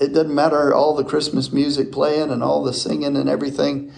It 0.00 0.14
doesn't 0.14 0.34
matter 0.34 0.74
all 0.74 0.94
the 0.94 1.04
Christmas 1.04 1.52
music 1.52 1.92
playing 1.92 2.30
and 2.30 2.42
all 2.42 2.64
the 2.64 2.72
singing 2.72 3.16
and 3.16 3.28
everything, 3.28 3.92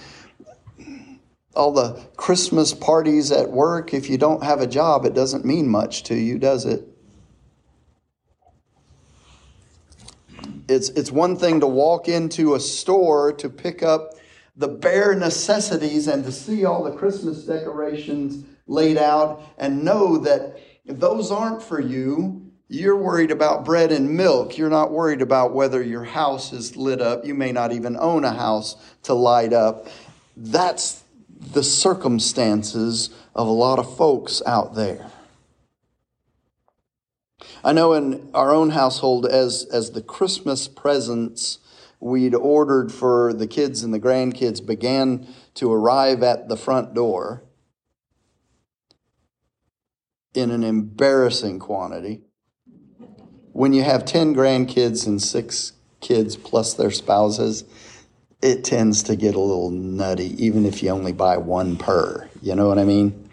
all 1.54 1.73
the 1.73 2.04
Christmas 2.16 2.75
parties 2.75 3.30
at 3.30 3.50
work. 3.50 3.94
If 3.94 4.11
you 4.11 4.18
don't 4.18 4.42
have 4.42 4.61
a 4.61 4.66
job, 4.66 5.06
it 5.06 5.14
doesn't 5.14 5.44
mean 5.44 5.68
much 5.68 6.02
to 6.04 6.16
you, 6.16 6.40
does 6.40 6.66
it? 6.66 6.92
It's, 10.69 10.88
it's 10.90 11.11
one 11.11 11.37
thing 11.37 11.61
to 11.61 11.66
walk 11.66 12.09
into 12.09 12.54
a 12.54 12.61
store 12.61 13.33
to 13.35 13.49
pick 13.49 13.83
up 13.83 14.14
the 14.57 14.69
bare 14.69 15.14
necessities 15.14 16.09
and 16.09 16.25
to 16.25 16.33
see 16.33 16.64
all 16.64 16.85
the 16.85 16.92
Christmas 16.92 17.45
decorations 17.45 18.45
laid 18.67 18.99
out 18.99 19.43
and 19.58 19.84
know 19.84 20.19
that 20.19 20.58
if 20.84 20.99
those 20.99 21.30
aren't 21.30 21.63
for 21.63 21.80
you, 21.80 22.50
you're 22.69 22.97
worried 22.97 23.30
about 23.30 23.65
bread 23.65 23.93
and 23.93 24.17
milk. 24.17 24.56
You're 24.56 24.71
not 24.71 24.93
worried 24.93 25.21
about 25.21 25.52
whether 25.52 25.82
your 25.82 26.04
house 26.04 26.52
is 26.52 26.76
lit 26.76 27.00
up. 27.00 27.25
You 27.25 27.34
may 27.34 27.52
not 27.52 27.73
even 27.73 27.97
own 27.99 28.25
a 28.25 28.32
house 28.32 28.76
to 29.04 29.15
light 29.15 29.52
up. 29.52 29.89
That's 30.37 31.02
the 31.52 31.63
circumstances 31.63 33.10
of 33.34 33.47
a 33.47 33.50
lot 33.50 33.78
of 33.78 33.97
folks 33.97 34.41
out 34.47 34.75
there. 34.75 35.06
I 37.65 37.73
know 37.73 37.93
in 37.93 38.31
our 38.35 38.53
own 38.53 38.71
household, 38.71 39.25
as, 39.27 39.67
as 39.73 39.93
the 39.93 40.03
Christmas 40.03 40.67
presents 40.67 41.59
we'd 42.01 42.35
ordered 42.35 42.91
for 42.91 43.33
the 43.33 43.47
kids 43.47 43.85
and 43.85 43.95
the 43.95 44.01
grandkids 44.01 44.65
began 44.65 45.27
to 45.55 45.73
arrive 45.73 46.23
at 46.25 46.49
the 46.49 46.57
front 46.57 46.95
door 46.95 47.45
in 50.35 50.51
an 50.51 50.65
embarrassing 50.65 51.61
quantity. 51.61 52.23
When 53.53 53.73
you 53.73 53.85
have 53.85 54.05
10 54.05 54.35
grandkids 54.35 55.07
and 55.07 55.23
six 55.23 55.73
kids 56.01 56.37
plus 56.37 56.75
their 56.75 56.91
spouses, 56.91 57.65
it 58.41 58.65
tends 58.65 59.05
to 59.05 59.15
get 59.15 59.37
a 59.37 59.41
little 59.41 59.71
nutty, 59.71 60.45
even 60.45 60.67
if 60.67 60.83
you 60.83 60.89
only 60.89 61.13
buy 61.13 61.37
one 61.37 61.77
per. 61.77 62.29
You 62.41 62.57
know 62.57 62.67
what 62.67 62.81
I 62.81 62.85
mean? 62.85 63.31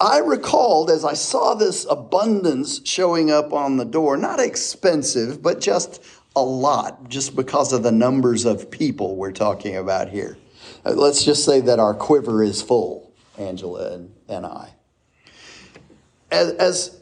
I 0.00 0.18
recalled 0.18 0.90
as 0.90 1.04
I 1.04 1.14
saw 1.14 1.54
this 1.54 1.86
abundance 1.88 2.80
showing 2.84 3.30
up 3.30 3.52
on 3.52 3.76
the 3.76 3.84
door, 3.84 4.16
not 4.16 4.40
expensive, 4.40 5.42
but 5.42 5.60
just 5.60 6.02
a 6.34 6.42
lot, 6.42 7.08
just 7.08 7.34
because 7.34 7.72
of 7.72 7.82
the 7.82 7.92
numbers 7.92 8.44
of 8.44 8.70
people 8.70 9.16
we're 9.16 9.32
talking 9.32 9.76
about 9.76 10.10
here. 10.10 10.36
Uh, 10.84 10.90
let's 10.90 11.24
just 11.24 11.44
say 11.44 11.60
that 11.60 11.78
our 11.78 11.94
quiver 11.94 12.42
is 12.42 12.60
full, 12.60 13.14
Angela 13.38 14.06
and, 14.28 14.44
I. 14.44 14.74
As, 16.30 16.50
as, 16.52 17.00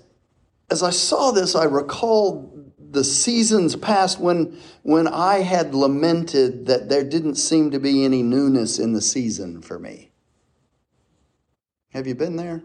as 0.70 0.82
I 0.84 0.90
saw 0.90 1.32
this, 1.32 1.56
I 1.56 1.64
recalled 1.64 2.72
the 2.78 3.02
seasons 3.02 3.74
past 3.74 4.20
when, 4.20 4.56
when 4.82 5.08
I 5.08 5.40
had 5.40 5.74
lamented 5.74 6.66
that 6.66 6.88
there 6.88 7.02
didn't 7.02 7.34
seem 7.34 7.72
to 7.72 7.80
be 7.80 8.04
any 8.04 8.22
newness 8.22 8.78
in 8.78 8.92
the 8.92 9.00
season 9.00 9.62
for 9.62 9.80
me. 9.80 10.12
Have 11.88 12.06
you 12.06 12.14
been 12.14 12.36
there? 12.36 12.62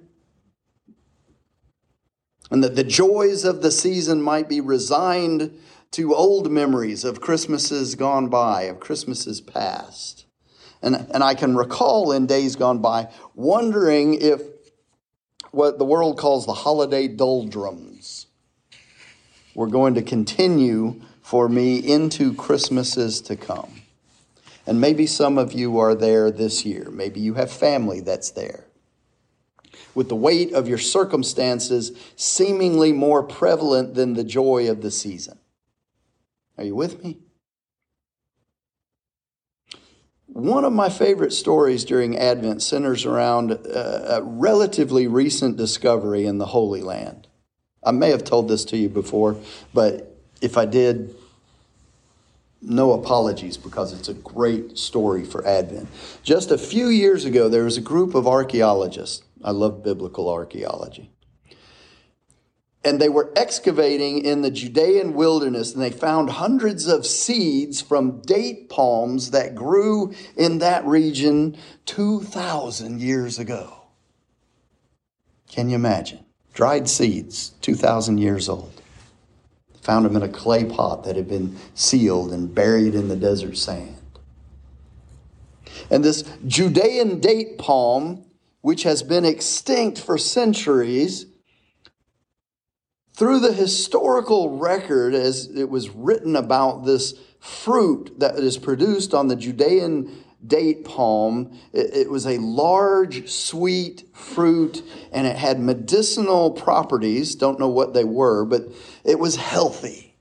And 2.52 2.64
that 2.64 2.76
the 2.76 2.84
joys 2.84 3.46
of 3.46 3.62
the 3.62 3.72
season 3.72 4.22
might 4.22 4.50
be 4.50 4.62
resigned 4.62 5.58
to 5.92 6.16
old 6.16 6.52
memories 6.52 7.04
of 7.04 7.22
Christmases 7.22 7.96
gone 7.96 8.28
by, 8.30 8.64
of 8.64 8.80
Christmases 8.80 9.42
past. 9.42 10.26
And, 10.82 11.08
and 11.14 11.24
I 11.24 11.34
can 11.34 11.56
recall 11.56 12.12
in 12.12 12.26
days 12.26 12.56
gone 12.56 12.80
by 12.80 13.10
wondering 13.36 14.16
if 14.16 14.42
what 15.52 15.78
the 15.78 15.86
world 15.86 16.18
calls 16.18 16.46
the 16.46 16.54
holiday 16.54 17.08
doldrums 17.08 18.28
were 19.56 19.68
going 19.68 19.96
to 19.96 20.02
continue 20.02 21.02
for 21.22 21.50
me 21.50 21.78
into 21.78 22.34
Christmases 22.34 23.22
to 23.22 23.36
come. 23.36 23.82
And 24.66 24.80
maybe 24.80 25.08
some 25.08 25.38
of 25.38 25.54
you 25.54 25.80
are 25.80 25.96
there 25.96 26.32
this 26.32 26.66
year. 26.66 26.90
Maybe 26.92 27.20
you 27.20 27.34
have 27.34 27.52
family 27.52 28.02
that's 28.02 28.32
there 28.32 28.69
with 29.96 30.10
the 30.10 30.16
weight 30.16 30.54
of 30.54 30.68
your 30.68 30.78
circumstances 30.78 31.92
seemingly 32.16 32.92
more 32.92 33.24
prevalent 33.24 33.96
than 33.96 34.14
the 34.14 34.24
joy 34.24 34.70
of 34.70 34.82
the 34.82 34.92
season. 34.92 35.40
Are 36.58 36.64
you 36.64 36.76
with 36.76 37.04
me? 37.04 37.18
One 40.28 40.64
of 40.64 40.74
my 40.74 40.90
favorite 40.90 41.34
stories 41.34 41.84
during 41.84 42.18
Advent 42.18 42.62
centers 42.62 43.04
around 43.04 43.52
uh, 43.52 44.20
a 44.20 44.22
relatively 44.22 45.08
recent 45.08 45.58
discovery 45.58 46.26
in 46.26 46.38
the 46.38 46.46
Holy 46.46 46.82
Land. 46.82 47.28
I 47.84 47.92
may 47.92 48.10
have 48.12 48.24
told 48.24 48.48
this 48.48 48.64
to 48.66 48.78
you 48.78 48.90
before, 48.90 49.38
but 49.74 50.16
if 50.42 50.58
I 50.58 50.66
did, 50.66 51.16
no 52.62 52.92
apologies 52.94 53.58
because 53.58 53.94
it's 53.94 54.10
a 54.10 54.14
great 54.14 54.78
story 54.78 55.26
for 55.26 55.46
Advent. 55.48 55.88
Just 56.24 56.52
a 56.52 56.58
few 56.58 56.90
years 56.90 57.26
ago, 57.26 57.50
there 57.50 57.64
was 57.64 57.78
a 57.78 57.82
group 57.82 58.16
of 58.16 58.28
archaeologists 58.28 59.24
I 59.44 59.52
love 59.52 59.84
biblical 59.84 60.30
archaeology. 60.30 61.12
And 62.84 63.00
they 63.00 63.10
were 63.10 63.32
excavating 63.36 64.24
in 64.24 64.42
the 64.42 64.52
Judean 64.52 65.14
wilderness 65.14 65.74
and 65.74 65.84
they 65.84 65.92
found 65.92 66.30
hundreds 66.30 66.88
of 66.88 67.06
seeds 67.06 67.82
from 67.82 68.22
date 68.22 68.70
palms 68.70 69.32
that 69.32 69.54
grew 69.54 70.14
in 70.38 70.60
that 70.60 70.86
region 70.86 71.58
2,000 71.86 73.02
years 73.02 73.38
ago. 73.38 73.84
Can 75.50 75.70
you 75.70 75.76
imagine? 75.76 76.24
Dried 76.54 76.88
seeds, 76.88 77.50
2,000 77.62 78.18
years 78.18 78.48
old. 78.48 78.82
Found 79.82 80.06
them 80.06 80.16
in 80.16 80.24
a 80.24 80.30
clay 80.30 80.64
pot 80.64 81.04
that 81.04 81.16
had 81.16 81.28
been 81.28 81.58
sealed 81.74 82.32
and 82.32 82.54
buried 82.54 82.96
in 82.96 83.08
the 83.08 83.16
desert 83.16 83.58
sand. 83.58 83.96
And 85.90 86.04
this 86.04 86.24
Judean 86.48 87.20
date 87.20 87.58
palm 87.58 88.26
which 88.62 88.84
has 88.84 89.04
been 89.04 89.26
extinct 89.26 90.00
for 90.00 90.18
centuries, 90.18 91.26
through 93.14 93.40
the 93.40 93.52
historical 93.52 94.58
record, 94.58 95.14
as 95.14 95.50
it 95.54 95.70
was 95.70 95.90
written 95.90 96.38
about 96.38 96.86
this 96.86 97.14
fruit 97.40 98.18
that 98.20 98.36
is 98.36 98.58
produced 98.58 99.14
on 99.14 99.28
the 99.28 99.36
Judean 99.36 100.24
date 100.46 100.86
palm, 100.86 101.52
it, 101.74 101.94
it 101.94 102.10
was 102.10 102.26
a 102.26 102.38
large, 102.38 103.30
sweet 103.30 104.06
fruit 104.14 104.82
and 105.12 105.28
it 105.28 105.36
had 105.36 105.60
medicinal 105.60 106.52
properties. 106.52 107.36
Don't 107.36 107.60
know 107.60 107.68
what 107.68 107.94
they 107.94 108.06
were, 108.06 108.46
but 108.46 108.64
it 109.04 109.20
was 109.20 109.36
healthy 109.36 110.16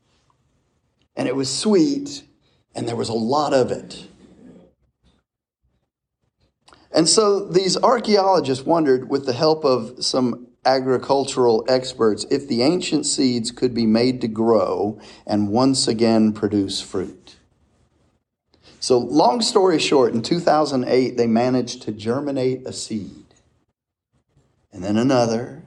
and 1.14 1.29
it 1.29 1.37
was 1.37 1.48
sweet 1.55 2.24
and 2.74 2.88
there 2.88 2.96
was 2.96 3.09
a 3.09 3.14
lot 3.14 3.55
of 3.55 3.70
it. 3.70 4.09
And 6.92 7.09
so 7.09 7.46
these 7.46 7.77
archaeologists 7.77 8.64
wondered, 8.64 9.09
with 9.09 9.27
the 9.27 9.33
help 9.33 9.64
of 9.64 10.03
some 10.03 10.48
agricultural 10.64 11.64
experts, 11.68 12.27
if 12.31 12.48
the 12.48 12.62
ancient 12.62 13.07
seeds 13.07 13.51
could 13.51 13.74
be 13.74 13.87
made 13.87 14.20
to 14.20 14.29
grow 14.29 14.98
and 15.27 15.48
once 15.48 15.87
again 15.87 16.33
produce 16.33 16.81
fruit. 16.81 17.37
So, 18.81 18.98
long 18.98 19.40
story 19.40 19.79
short, 19.79 20.14
in 20.14 20.22
2008, 20.22 21.16
they 21.16 21.27
managed 21.27 21.83
to 21.83 21.92
germinate 21.92 22.66
a 22.66 22.72
seed, 22.72 23.24
and 24.72 24.85
then 24.85 24.96
another, 24.96 25.64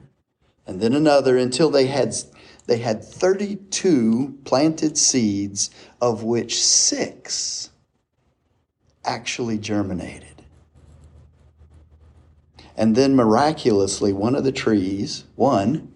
and 0.66 0.80
then 0.80 0.94
another, 0.94 1.36
until 1.36 1.68
they 1.68 1.86
had, 1.86 2.14
they 2.66 2.78
had 2.78 3.04
32 3.04 4.38
planted 4.44 4.96
seeds, 4.96 5.70
of 6.00 6.22
which 6.22 6.62
six 6.62 7.70
actually 9.04 9.58
germinated. 9.58 10.31
And 12.76 12.96
then 12.96 13.14
miraculously, 13.14 14.12
one 14.12 14.34
of 14.34 14.44
the 14.44 14.52
trees, 14.52 15.24
one, 15.36 15.92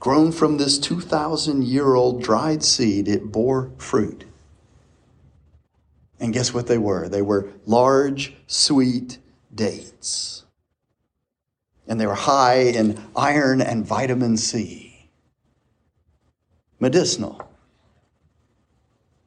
grown 0.00 0.32
from 0.32 0.58
this 0.58 0.78
2,000 0.78 1.64
year 1.64 1.94
old 1.94 2.22
dried 2.22 2.62
seed, 2.62 3.08
it 3.08 3.30
bore 3.30 3.70
fruit. 3.78 4.24
And 6.20 6.32
guess 6.32 6.54
what 6.54 6.66
they 6.66 6.78
were? 6.78 7.08
They 7.08 7.22
were 7.22 7.50
large, 7.66 8.34
sweet 8.46 9.18
dates. 9.54 10.44
And 11.86 12.00
they 12.00 12.06
were 12.06 12.14
high 12.14 12.60
in 12.60 13.00
iron 13.14 13.60
and 13.60 13.86
vitamin 13.86 14.36
C. 14.36 15.10
Medicinal. 16.80 17.48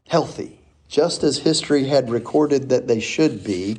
Healthy. 0.07 0.59
Just 0.87 1.23
as 1.23 1.39
history 1.39 1.85
had 1.85 2.09
recorded 2.09 2.69
that 2.69 2.87
they 2.87 2.99
should 2.99 3.43
be, 3.43 3.77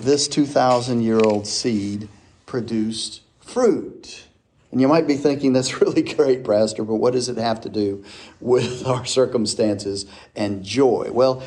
this 0.00 0.28
2,000 0.28 1.02
year 1.02 1.18
old 1.18 1.46
seed 1.46 2.08
produced 2.46 3.22
fruit. 3.40 4.24
And 4.72 4.80
you 4.80 4.86
might 4.86 5.06
be 5.06 5.16
thinking, 5.16 5.52
that's 5.52 5.80
really 5.80 6.02
great, 6.02 6.44
Pastor, 6.44 6.84
but 6.84 6.96
what 6.96 7.12
does 7.12 7.28
it 7.28 7.36
have 7.36 7.60
to 7.62 7.68
do 7.68 8.04
with 8.40 8.86
our 8.86 9.04
circumstances 9.04 10.06
and 10.36 10.62
joy? 10.62 11.10
Well, 11.12 11.42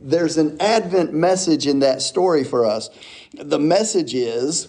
there's 0.00 0.36
an 0.36 0.60
Advent 0.60 1.12
message 1.12 1.66
in 1.66 1.80
that 1.80 2.02
story 2.02 2.44
for 2.44 2.64
us. 2.64 2.90
The 3.32 3.58
message 3.58 4.14
is 4.14 4.68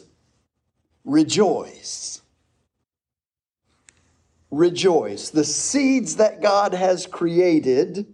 rejoice. 1.03 2.21
Rejoice. 4.51 5.29
The 5.29 5.43
seeds 5.43 6.15
that 6.15 6.41
God 6.41 6.73
has 6.73 7.05
created, 7.05 8.13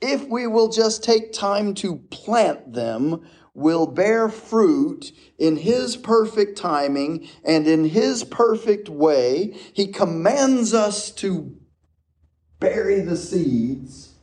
if 0.00 0.26
we 0.28 0.46
will 0.46 0.68
just 0.68 1.02
take 1.02 1.32
time 1.32 1.74
to 1.74 1.96
plant 1.96 2.72
them, 2.72 3.26
will 3.58 3.86
bear 3.86 4.28
fruit 4.28 5.12
in 5.36 5.56
His 5.56 5.96
perfect 5.96 6.56
timing 6.56 7.28
and 7.44 7.66
in 7.66 7.86
His 7.86 8.24
perfect 8.24 8.88
way. 8.88 9.56
He 9.72 9.88
commands 9.88 10.72
us 10.72 11.10
to 11.12 11.56
bury 12.60 13.00
the 13.00 13.16
seeds 13.16 14.14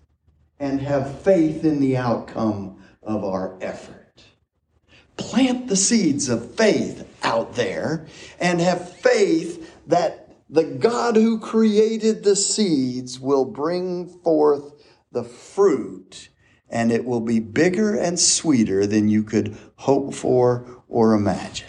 and 0.60 0.82
have 0.82 1.20
faith 1.22 1.66
in 1.66 1.80
the 1.80 1.98
outcome 1.98 2.82
of 3.04 3.24
our 3.24 3.58
effort. 3.62 4.24
Plant 5.18 5.68
the 5.68 5.76
seeds 5.76 6.30
of 6.30 6.56
faith 6.56 7.08
out 7.24 7.56
there 7.56 8.08
and 8.40 8.60
have 8.62 8.94
faith 8.98 9.72
that 9.88 10.26
the 10.50 10.64
God 10.64 11.16
who 11.16 11.40
created 11.40 12.24
the 12.24 12.36
seeds 12.36 13.20
will 13.20 13.46
bring 13.46 14.08
forth 14.08 14.74
the 15.12 15.24
fruit 15.24 16.30
and 16.70 16.92
it 16.92 17.06
will 17.06 17.22
be 17.22 17.40
bigger 17.40 17.96
and 17.96 18.20
sweeter 18.20 18.86
than 18.86 19.10
you 19.10 19.24
could 19.24 19.56
hope 19.76 20.14
for 20.14 20.66
or 20.88 21.14
imagine. 21.14 21.68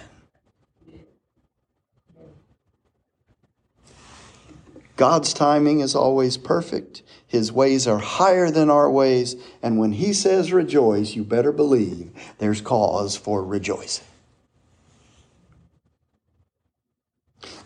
God's 4.97 5.35
timing 5.35 5.81
is 5.81 5.95
always 5.95 6.39
perfect. 6.39 7.03
His 7.27 7.53
ways 7.53 7.87
are 7.87 7.99
higher 7.99 8.51
than 8.51 8.71
our 8.71 8.91
ways. 8.91 9.37
And 9.63 9.79
when 9.79 9.93
He 9.93 10.15
says 10.15 10.53
rejoice, 10.53 11.15
you 11.15 11.23
better 11.23 11.53
believe 11.53 12.11
there's 12.39 12.63
cause 12.63 13.15
for 13.15 13.45
rejoicing. 13.45 14.06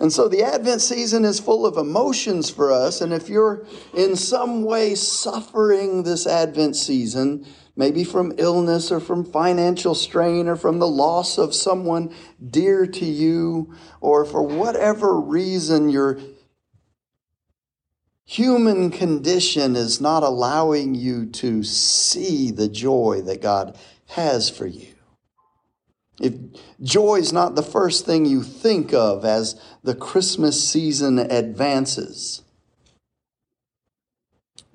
And 0.01 0.13
so 0.13 0.29
the 0.29 0.43
Advent 0.43 0.81
season 0.81 1.25
is 1.25 1.41
full 1.41 1.65
of 1.65 1.77
emotions 1.77 2.51
for 2.51 2.73
us. 2.73 3.01
And 3.01 3.13
if 3.13 3.29
you're 3.29 3.65
in 3.95 4.17
some 4.17 4.65
way 4.65 4.95
suffering 4.95 6.03
this 6.03 6.27
Advent 6.27 6.77
season, 6.77 7.47
maybe 7.77 8.05
from 8.05 8.33
illness 8.37 8.91
or 8.91 9.01
from 9.01 9.25
financial 9.25 9.95
strain 9.95 10.49
or 10.49 10.57
from 10.57 10.79
the 10.79 10.89
loss 10.89 11.39
of 11.39 11.55
someone 11.55 12.15
dear 12.51 12.87
to 12.87 13.05
you, 13.05 13.75
or 14.01 14.25
for 14.25 14.43
whatever 14.43 15.19
reason 15.19 15.89
your 15.89 16.19
human 18.25 18.91
condition 18.91 19.77
is 19.77 20.01
not 20.01 20.23
allowing 20.23 20.95
you 20.95 21.27
to 21.27 21.63
see 21.63 22.51
the 22.51 22.69
joy 22.69 23.21
that 23.23 23.43
God 23.43 23.79
has 24.09 24.51
for 24.51 24.67
you. 24.67 24.95
If 26.21 26.35
joy 26.83 27.17
is 27.17 27.33
not 27.33 27.55
the 27.55 27.63
first 27.63 28.05
thing 28.05 28.27
you 28.27 28.43
think 28.43 28.93
of 28.93 29.25
as 29.25 29.59
the 29.83 29.95
Christmas 29.95 30.63
season 30.69 31.19
advances, 31.19 32.43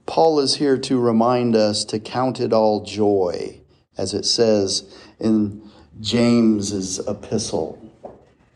Paul 0.08 0.39
is 0.39 0.55
here 0.55 0.77
to 0.79 0.99
remind 0.99 1.55
us 1.55 1.86
to 1.86 1.99
count 1.99 2.39
it 2.39 2.51
all 2.51 2.84
joy, 2.84 3.62
as 3.95 4.13
it 4.15 4.25
says 4.25 4.91
in 5.19 5.69
James's 6.01 6.99
epistle. 7.08 7.79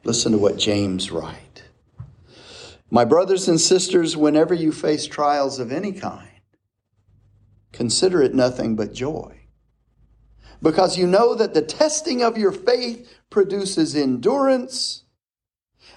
Listen 0.03 0.31
to 0.31 0.37
what 0.39 0.57
James 0.57 1.11
writes. 1.11 1.61
My 2.89 3.05
brothers 3.05 3.47
and 3.47 3.61
sisters, 3.61 4.17
whenever 4.17 4.55
you 4.55 4.71
face 4.71 5.05
trials 5.05 5.59
of 5.59 5.71
any 5.71 5.91
kind, 5.91 6.27
consider 7.71 8.23
it 8.23 8.33
nothing 8.33 8.75
but 8.75 8.93
joy 8.93 9.38
because 10.61 10.97
you 10.97 11.07
know 11.07 11.35
that 11.35 11.53
the 11.53 11.61
testing 11.61 12.21
of 12.21 12.37
your 12.37 12.51
faith 12.51 13.11
produces 13.29 13.95
endurance. 13.95 15.03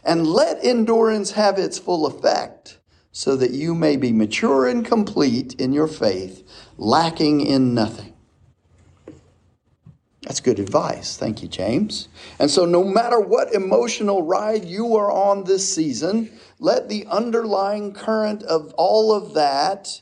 And 0.05 0.27
let 0.27 0.65
endurance 0.65 1.33
have 1.33 1.59
its 1.59 1.79
full 1.79 2.07
effect, 2.07 2.81
so 3.13 3.37
that 3.37 3.53
you 3.53 3.75
may 3.75 3.97
be 3.97 4.11
mature 4.13 4.67
and 4.67 4.85
complete 4.85 5.55
in 5.61 5.73
your 5.73 5.87
faith, 5.87 6.43
lacking 6.77 7.41
in 7.41 7.73
nothing. 7.73 8.13
That's 10.23 10.41
good 10.41 10.61
advice. 10.61 11.17
Thank 11.17 11.43
you, 11.43 11.49
James. 11.49 12.09
And 12.39 12.51
so, 12.51 12.65
no 12.65 12.85
matter 12.85 13.21
what 13.21 13.53
emotional 13.55 14.23
ride 14.23 14.65
you 14.65 14.97
are 14.97 15.11
on 15.11 15.45
this 15.45 15.73
season, 15.73 16.31
let 16.59 16.89
the 16.89 17.07
underlying 17.07 17.93
current 17.93 18.45
of 18.45 18.73
all 18.77 19.13
of 19.13 19.35
that 19.35 20.01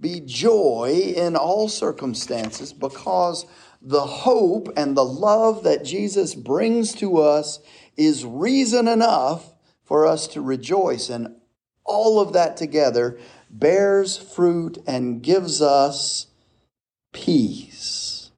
be 0.00 0.20
joy 0.20 1.14
in 1.16 1.36
all 1.36 1.68
circumstances 1.68 2.72
because 2.72 3.46
the 3.84 4.06
hope 4.06 4.70
and 4.76 4.96
the 4.96 5.04
love 5.04 5.62
that 5.64 5.84
Jesus 5.84 6.34
brings 6.34 6.94
to 6.94 7.18
us 7.18 7.60
is 7.96 8.24
reason 8.24 8.88
enough 8.88 9.52
for 9.84 10.06
us 10.06 10.26
to 10.28 10.40
rejoice. 10.40 11.10
And 11.10 11.36
all 11.84 12.18
of 12.18 12.32
that 12.32 12.56
together 12.56 13.18
bears 13.50 14.16
fruit 14.16 14.78
and 14.86 15.22
gives 15.22 15.60
us 15.60 16.26
peace. 17.12 18.30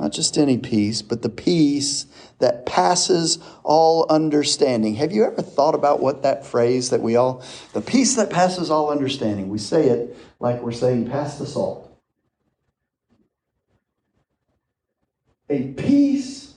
Not 0.00 0.12
just 0.12 0.36
any 0.36 0.58
peace, 0.58 1.00
but 1.00 1.22
the 1.22 1.28
peace 1.28 2.06
that 2.40 2.66
passes 2.66 3.38
all 3.62 4.04
understanding. 4.10 4.96
Have 4.96 5.12
you 5.12 5.24
ever 5.24 5.40
thought 5.40 5.76
about 5.76 6.00
what 6.00 6.22
that 6.24 6.44
phrase 6.44 6.90
that 6.90 7.00
we 7.00 7.14
all, 7.14 7.44
the 7.72 7.80
peace 7.80 8.16
that 8.16 8.30
passes 8.30 8.70
all 8.70 8.90
understanding, 8.90 9.48
we 9.48 9.58
say 9.58 9.88
it 9.88 10.16
like 10.40 10.60
we're 10.60 10.72
saying, 10.72 11.08
pass 11.08 11.38
the 11.38 11.46
salt. 11.46 11.83
A 15.50 15.68
peace 15.72 16.54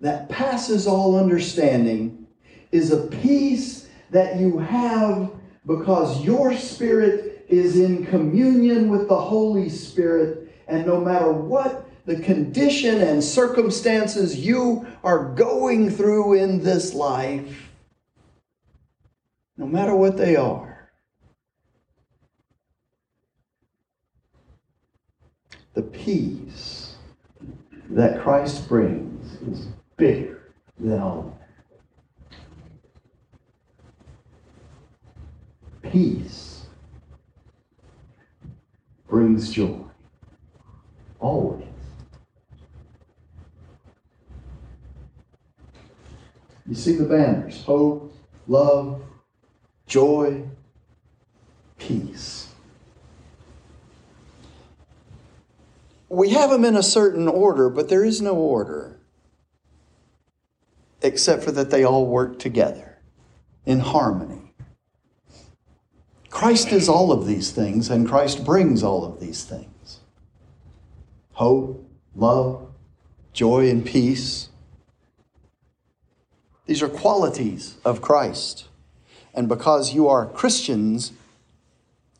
that 0.00 0.28
passes 0.28 0.86
all 0.86 1.18
understanding 1.18 2.26
is 2.70 2.92
a 2.92 3.06
peace 3.08 3.88
that 4.10 4.38
you 4.38 4.58
have 4.58 5.30
because 5.66 6.22
your 6.22 6.56
spirit 6.56 7.44
is 7.48 7.78
in 7.78 8.06
communion 8.06 8.90
with 8.90 9.08
the 9.08 9.18
Holy 9.18 9.68
Spirit, 9.68 10.52
and 10.68 10.86
no 10.86 11.00
matter 11.00 11.32
what 11.32 11.88
the 12.06 12.20
condition 12.20 13.00
and 13.02 13.22
circumstances 13.22 14.38
you 14.38 14.86
are 15.02 15.34
going 15.34 15.90
through 15.90 16.34
in 16.34 16.62
this 16.62 16.94
life, 16.94 17.70
no 19.56 19.66
matter 19.66 19.94
what 19.94 20.16
they 20.16 20.36
are. 20.36 20.90
The 25.74 25.82
peace 25.82 26.77
that 27.90 28.20
Christ 28.20 28.68
brings 28.68 29.34
is 29.42 29.68
bigger 29.96 30.52
than 30.78 31.00
all 31.00 31.38
Peace 35.90 36.66
brings 39.08 39.50
joy. 39.50 39.80
Always. 41.18 41.64
You 46.66 46.74
see 46.74 46.92
the 46.92 47.04
banners 47.04 47.62
hope, 47.64 48.14
love, 48.46 49.02
joy, 49.86 50.42
peace. 51.78 52.47
We 56.08 56.30
have 56.30 56.50
them 56.50 56.64
in 56.64 56.76
a 56.76 56.82
certain 56.82 57.28
order, 57.28 57.68
but 57.68 57.88
there 57.88 58.04
is 58.04 58.22
no 58.22 58.34
order 58.34 58.98
except 61.02 61.44
for 61.44 61.52
that 61.52 61.70
they 61.70 61.84
all 61.84 62.06
work 62.06 62.38
together 62.38 62.98
in 63.64 63.80
harmony. 63.80 64.54
Christ 66.30 66.72
is 66.72 66.88
all 66.88 67.12
of 67.12 67.26
these 67.26 67.50
things, 67.50 67.90
and 67.90 68.08
Christ 68.08 68.44
brings 68.44 68.82
all 68.82 69.04
of 69.04 69.20
these 69.20 69.44
things 69.44 70.00
hope, 71.32 71.88
love, 72.16 72.68
joy, 73.32 73.70
and 73.70 73.86
peace. 73.86 74.48
These 76.66 76.82
are 76.82 76.88
qualities 76.88 77.76
of 77.84 78.02
Christ. 78.02 78.66
And 79.32 79.48
because 79.48 79.94
you 79.94 80.08
are 80.08 80.26
Christians 80.26 81.12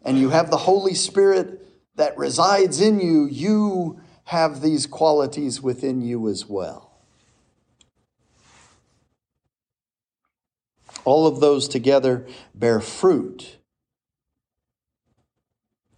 and 0.04 0.18
you 0.18 0.28
have 0.30 0.50
the 0.50 0.58
Holy 0.58 0.94
Spirit 0.94 1.57
that 1.98 2.16
resides 2.16 2.80
in 2.80 3.00
you, 3.00 3.26
you 3.26 4.00
have 4.24 4.60
these 4.60 4.86
qualities 4.86 5.60
within 5.60 6.00
you 6.00 6.28
as 6.28 6.46
well. 6.46 6.92
All 11.04 11.26
of 11.26 11.40
those 11.40 11.66
together 11.66 12.26
bear 12.54 12.80
fruit 12.80 13.56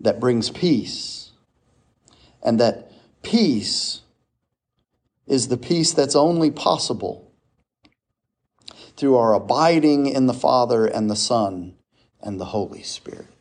that 0.01 0.19
brings 0.19 0.49
peace. 0.49 1.33
And 2.43 2.59
that 2.59 2.91
peace 3.23 4.01
is 5.27 5.49
the 5.49 5.59
peace 5.59 5.93
that's 5.93 6.17
only 6.17 6.51
possible 6.51 7.31
through 8.97 9.17
our 9.17 9.35
abiding 9.35 10.07
in 10.07 10.27
the 10.27 10.35
Father 10.35 10.87
and 10.87 11.11
the 11.11 11.17
Son 11.17 11.75
and 12.23 12.41
the 12.41 12.47
Holy 12.47 12.83
Spirit. 12.83 13.40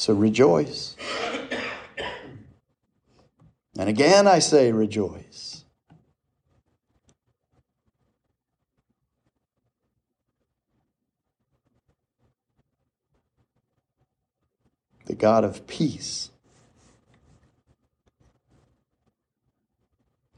So 0.00 0.14
rejoice. 0.14 0.96
And 3.78 3.90
again 3.90 4.26
I 4.26 4.38
say, 4.38 4.72
rejoice. 4.72 5.66
The 15.04 15.14
God 15.14 15.44
of 15.44 15.66
peace 15.66 16.30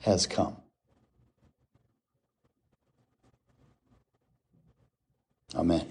has 0.00 0.26
come. 0.26 0.56
Amen. 5.54 5.86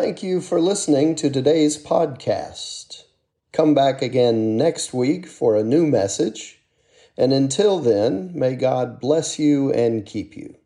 Thank 0.00 0.22
you 0.22 0.40
for 0.40 0.60
listening 0.60 1.16
to 1.16 1.28
today's 1.28 1.76
podcast. 1.76 3.02
Come 3.50 3.74
back 3.74 4.00
again 4.00 4.56
next 4.56 4.94
week 4.94 5.26
for 5.26 5.56
a 5.56 5.64
new 5.64 5.88
message. 5.88 6.60
And 7.16 7.32
until 7.32 7.80
then, 7.80 8.30
may 8.32 8.54
God 8.54 9.00
bless 9.00 9.40
you 9.40 9.72
and 9.72 10.06
keep 10.06 10.36
you. 10.36 10.57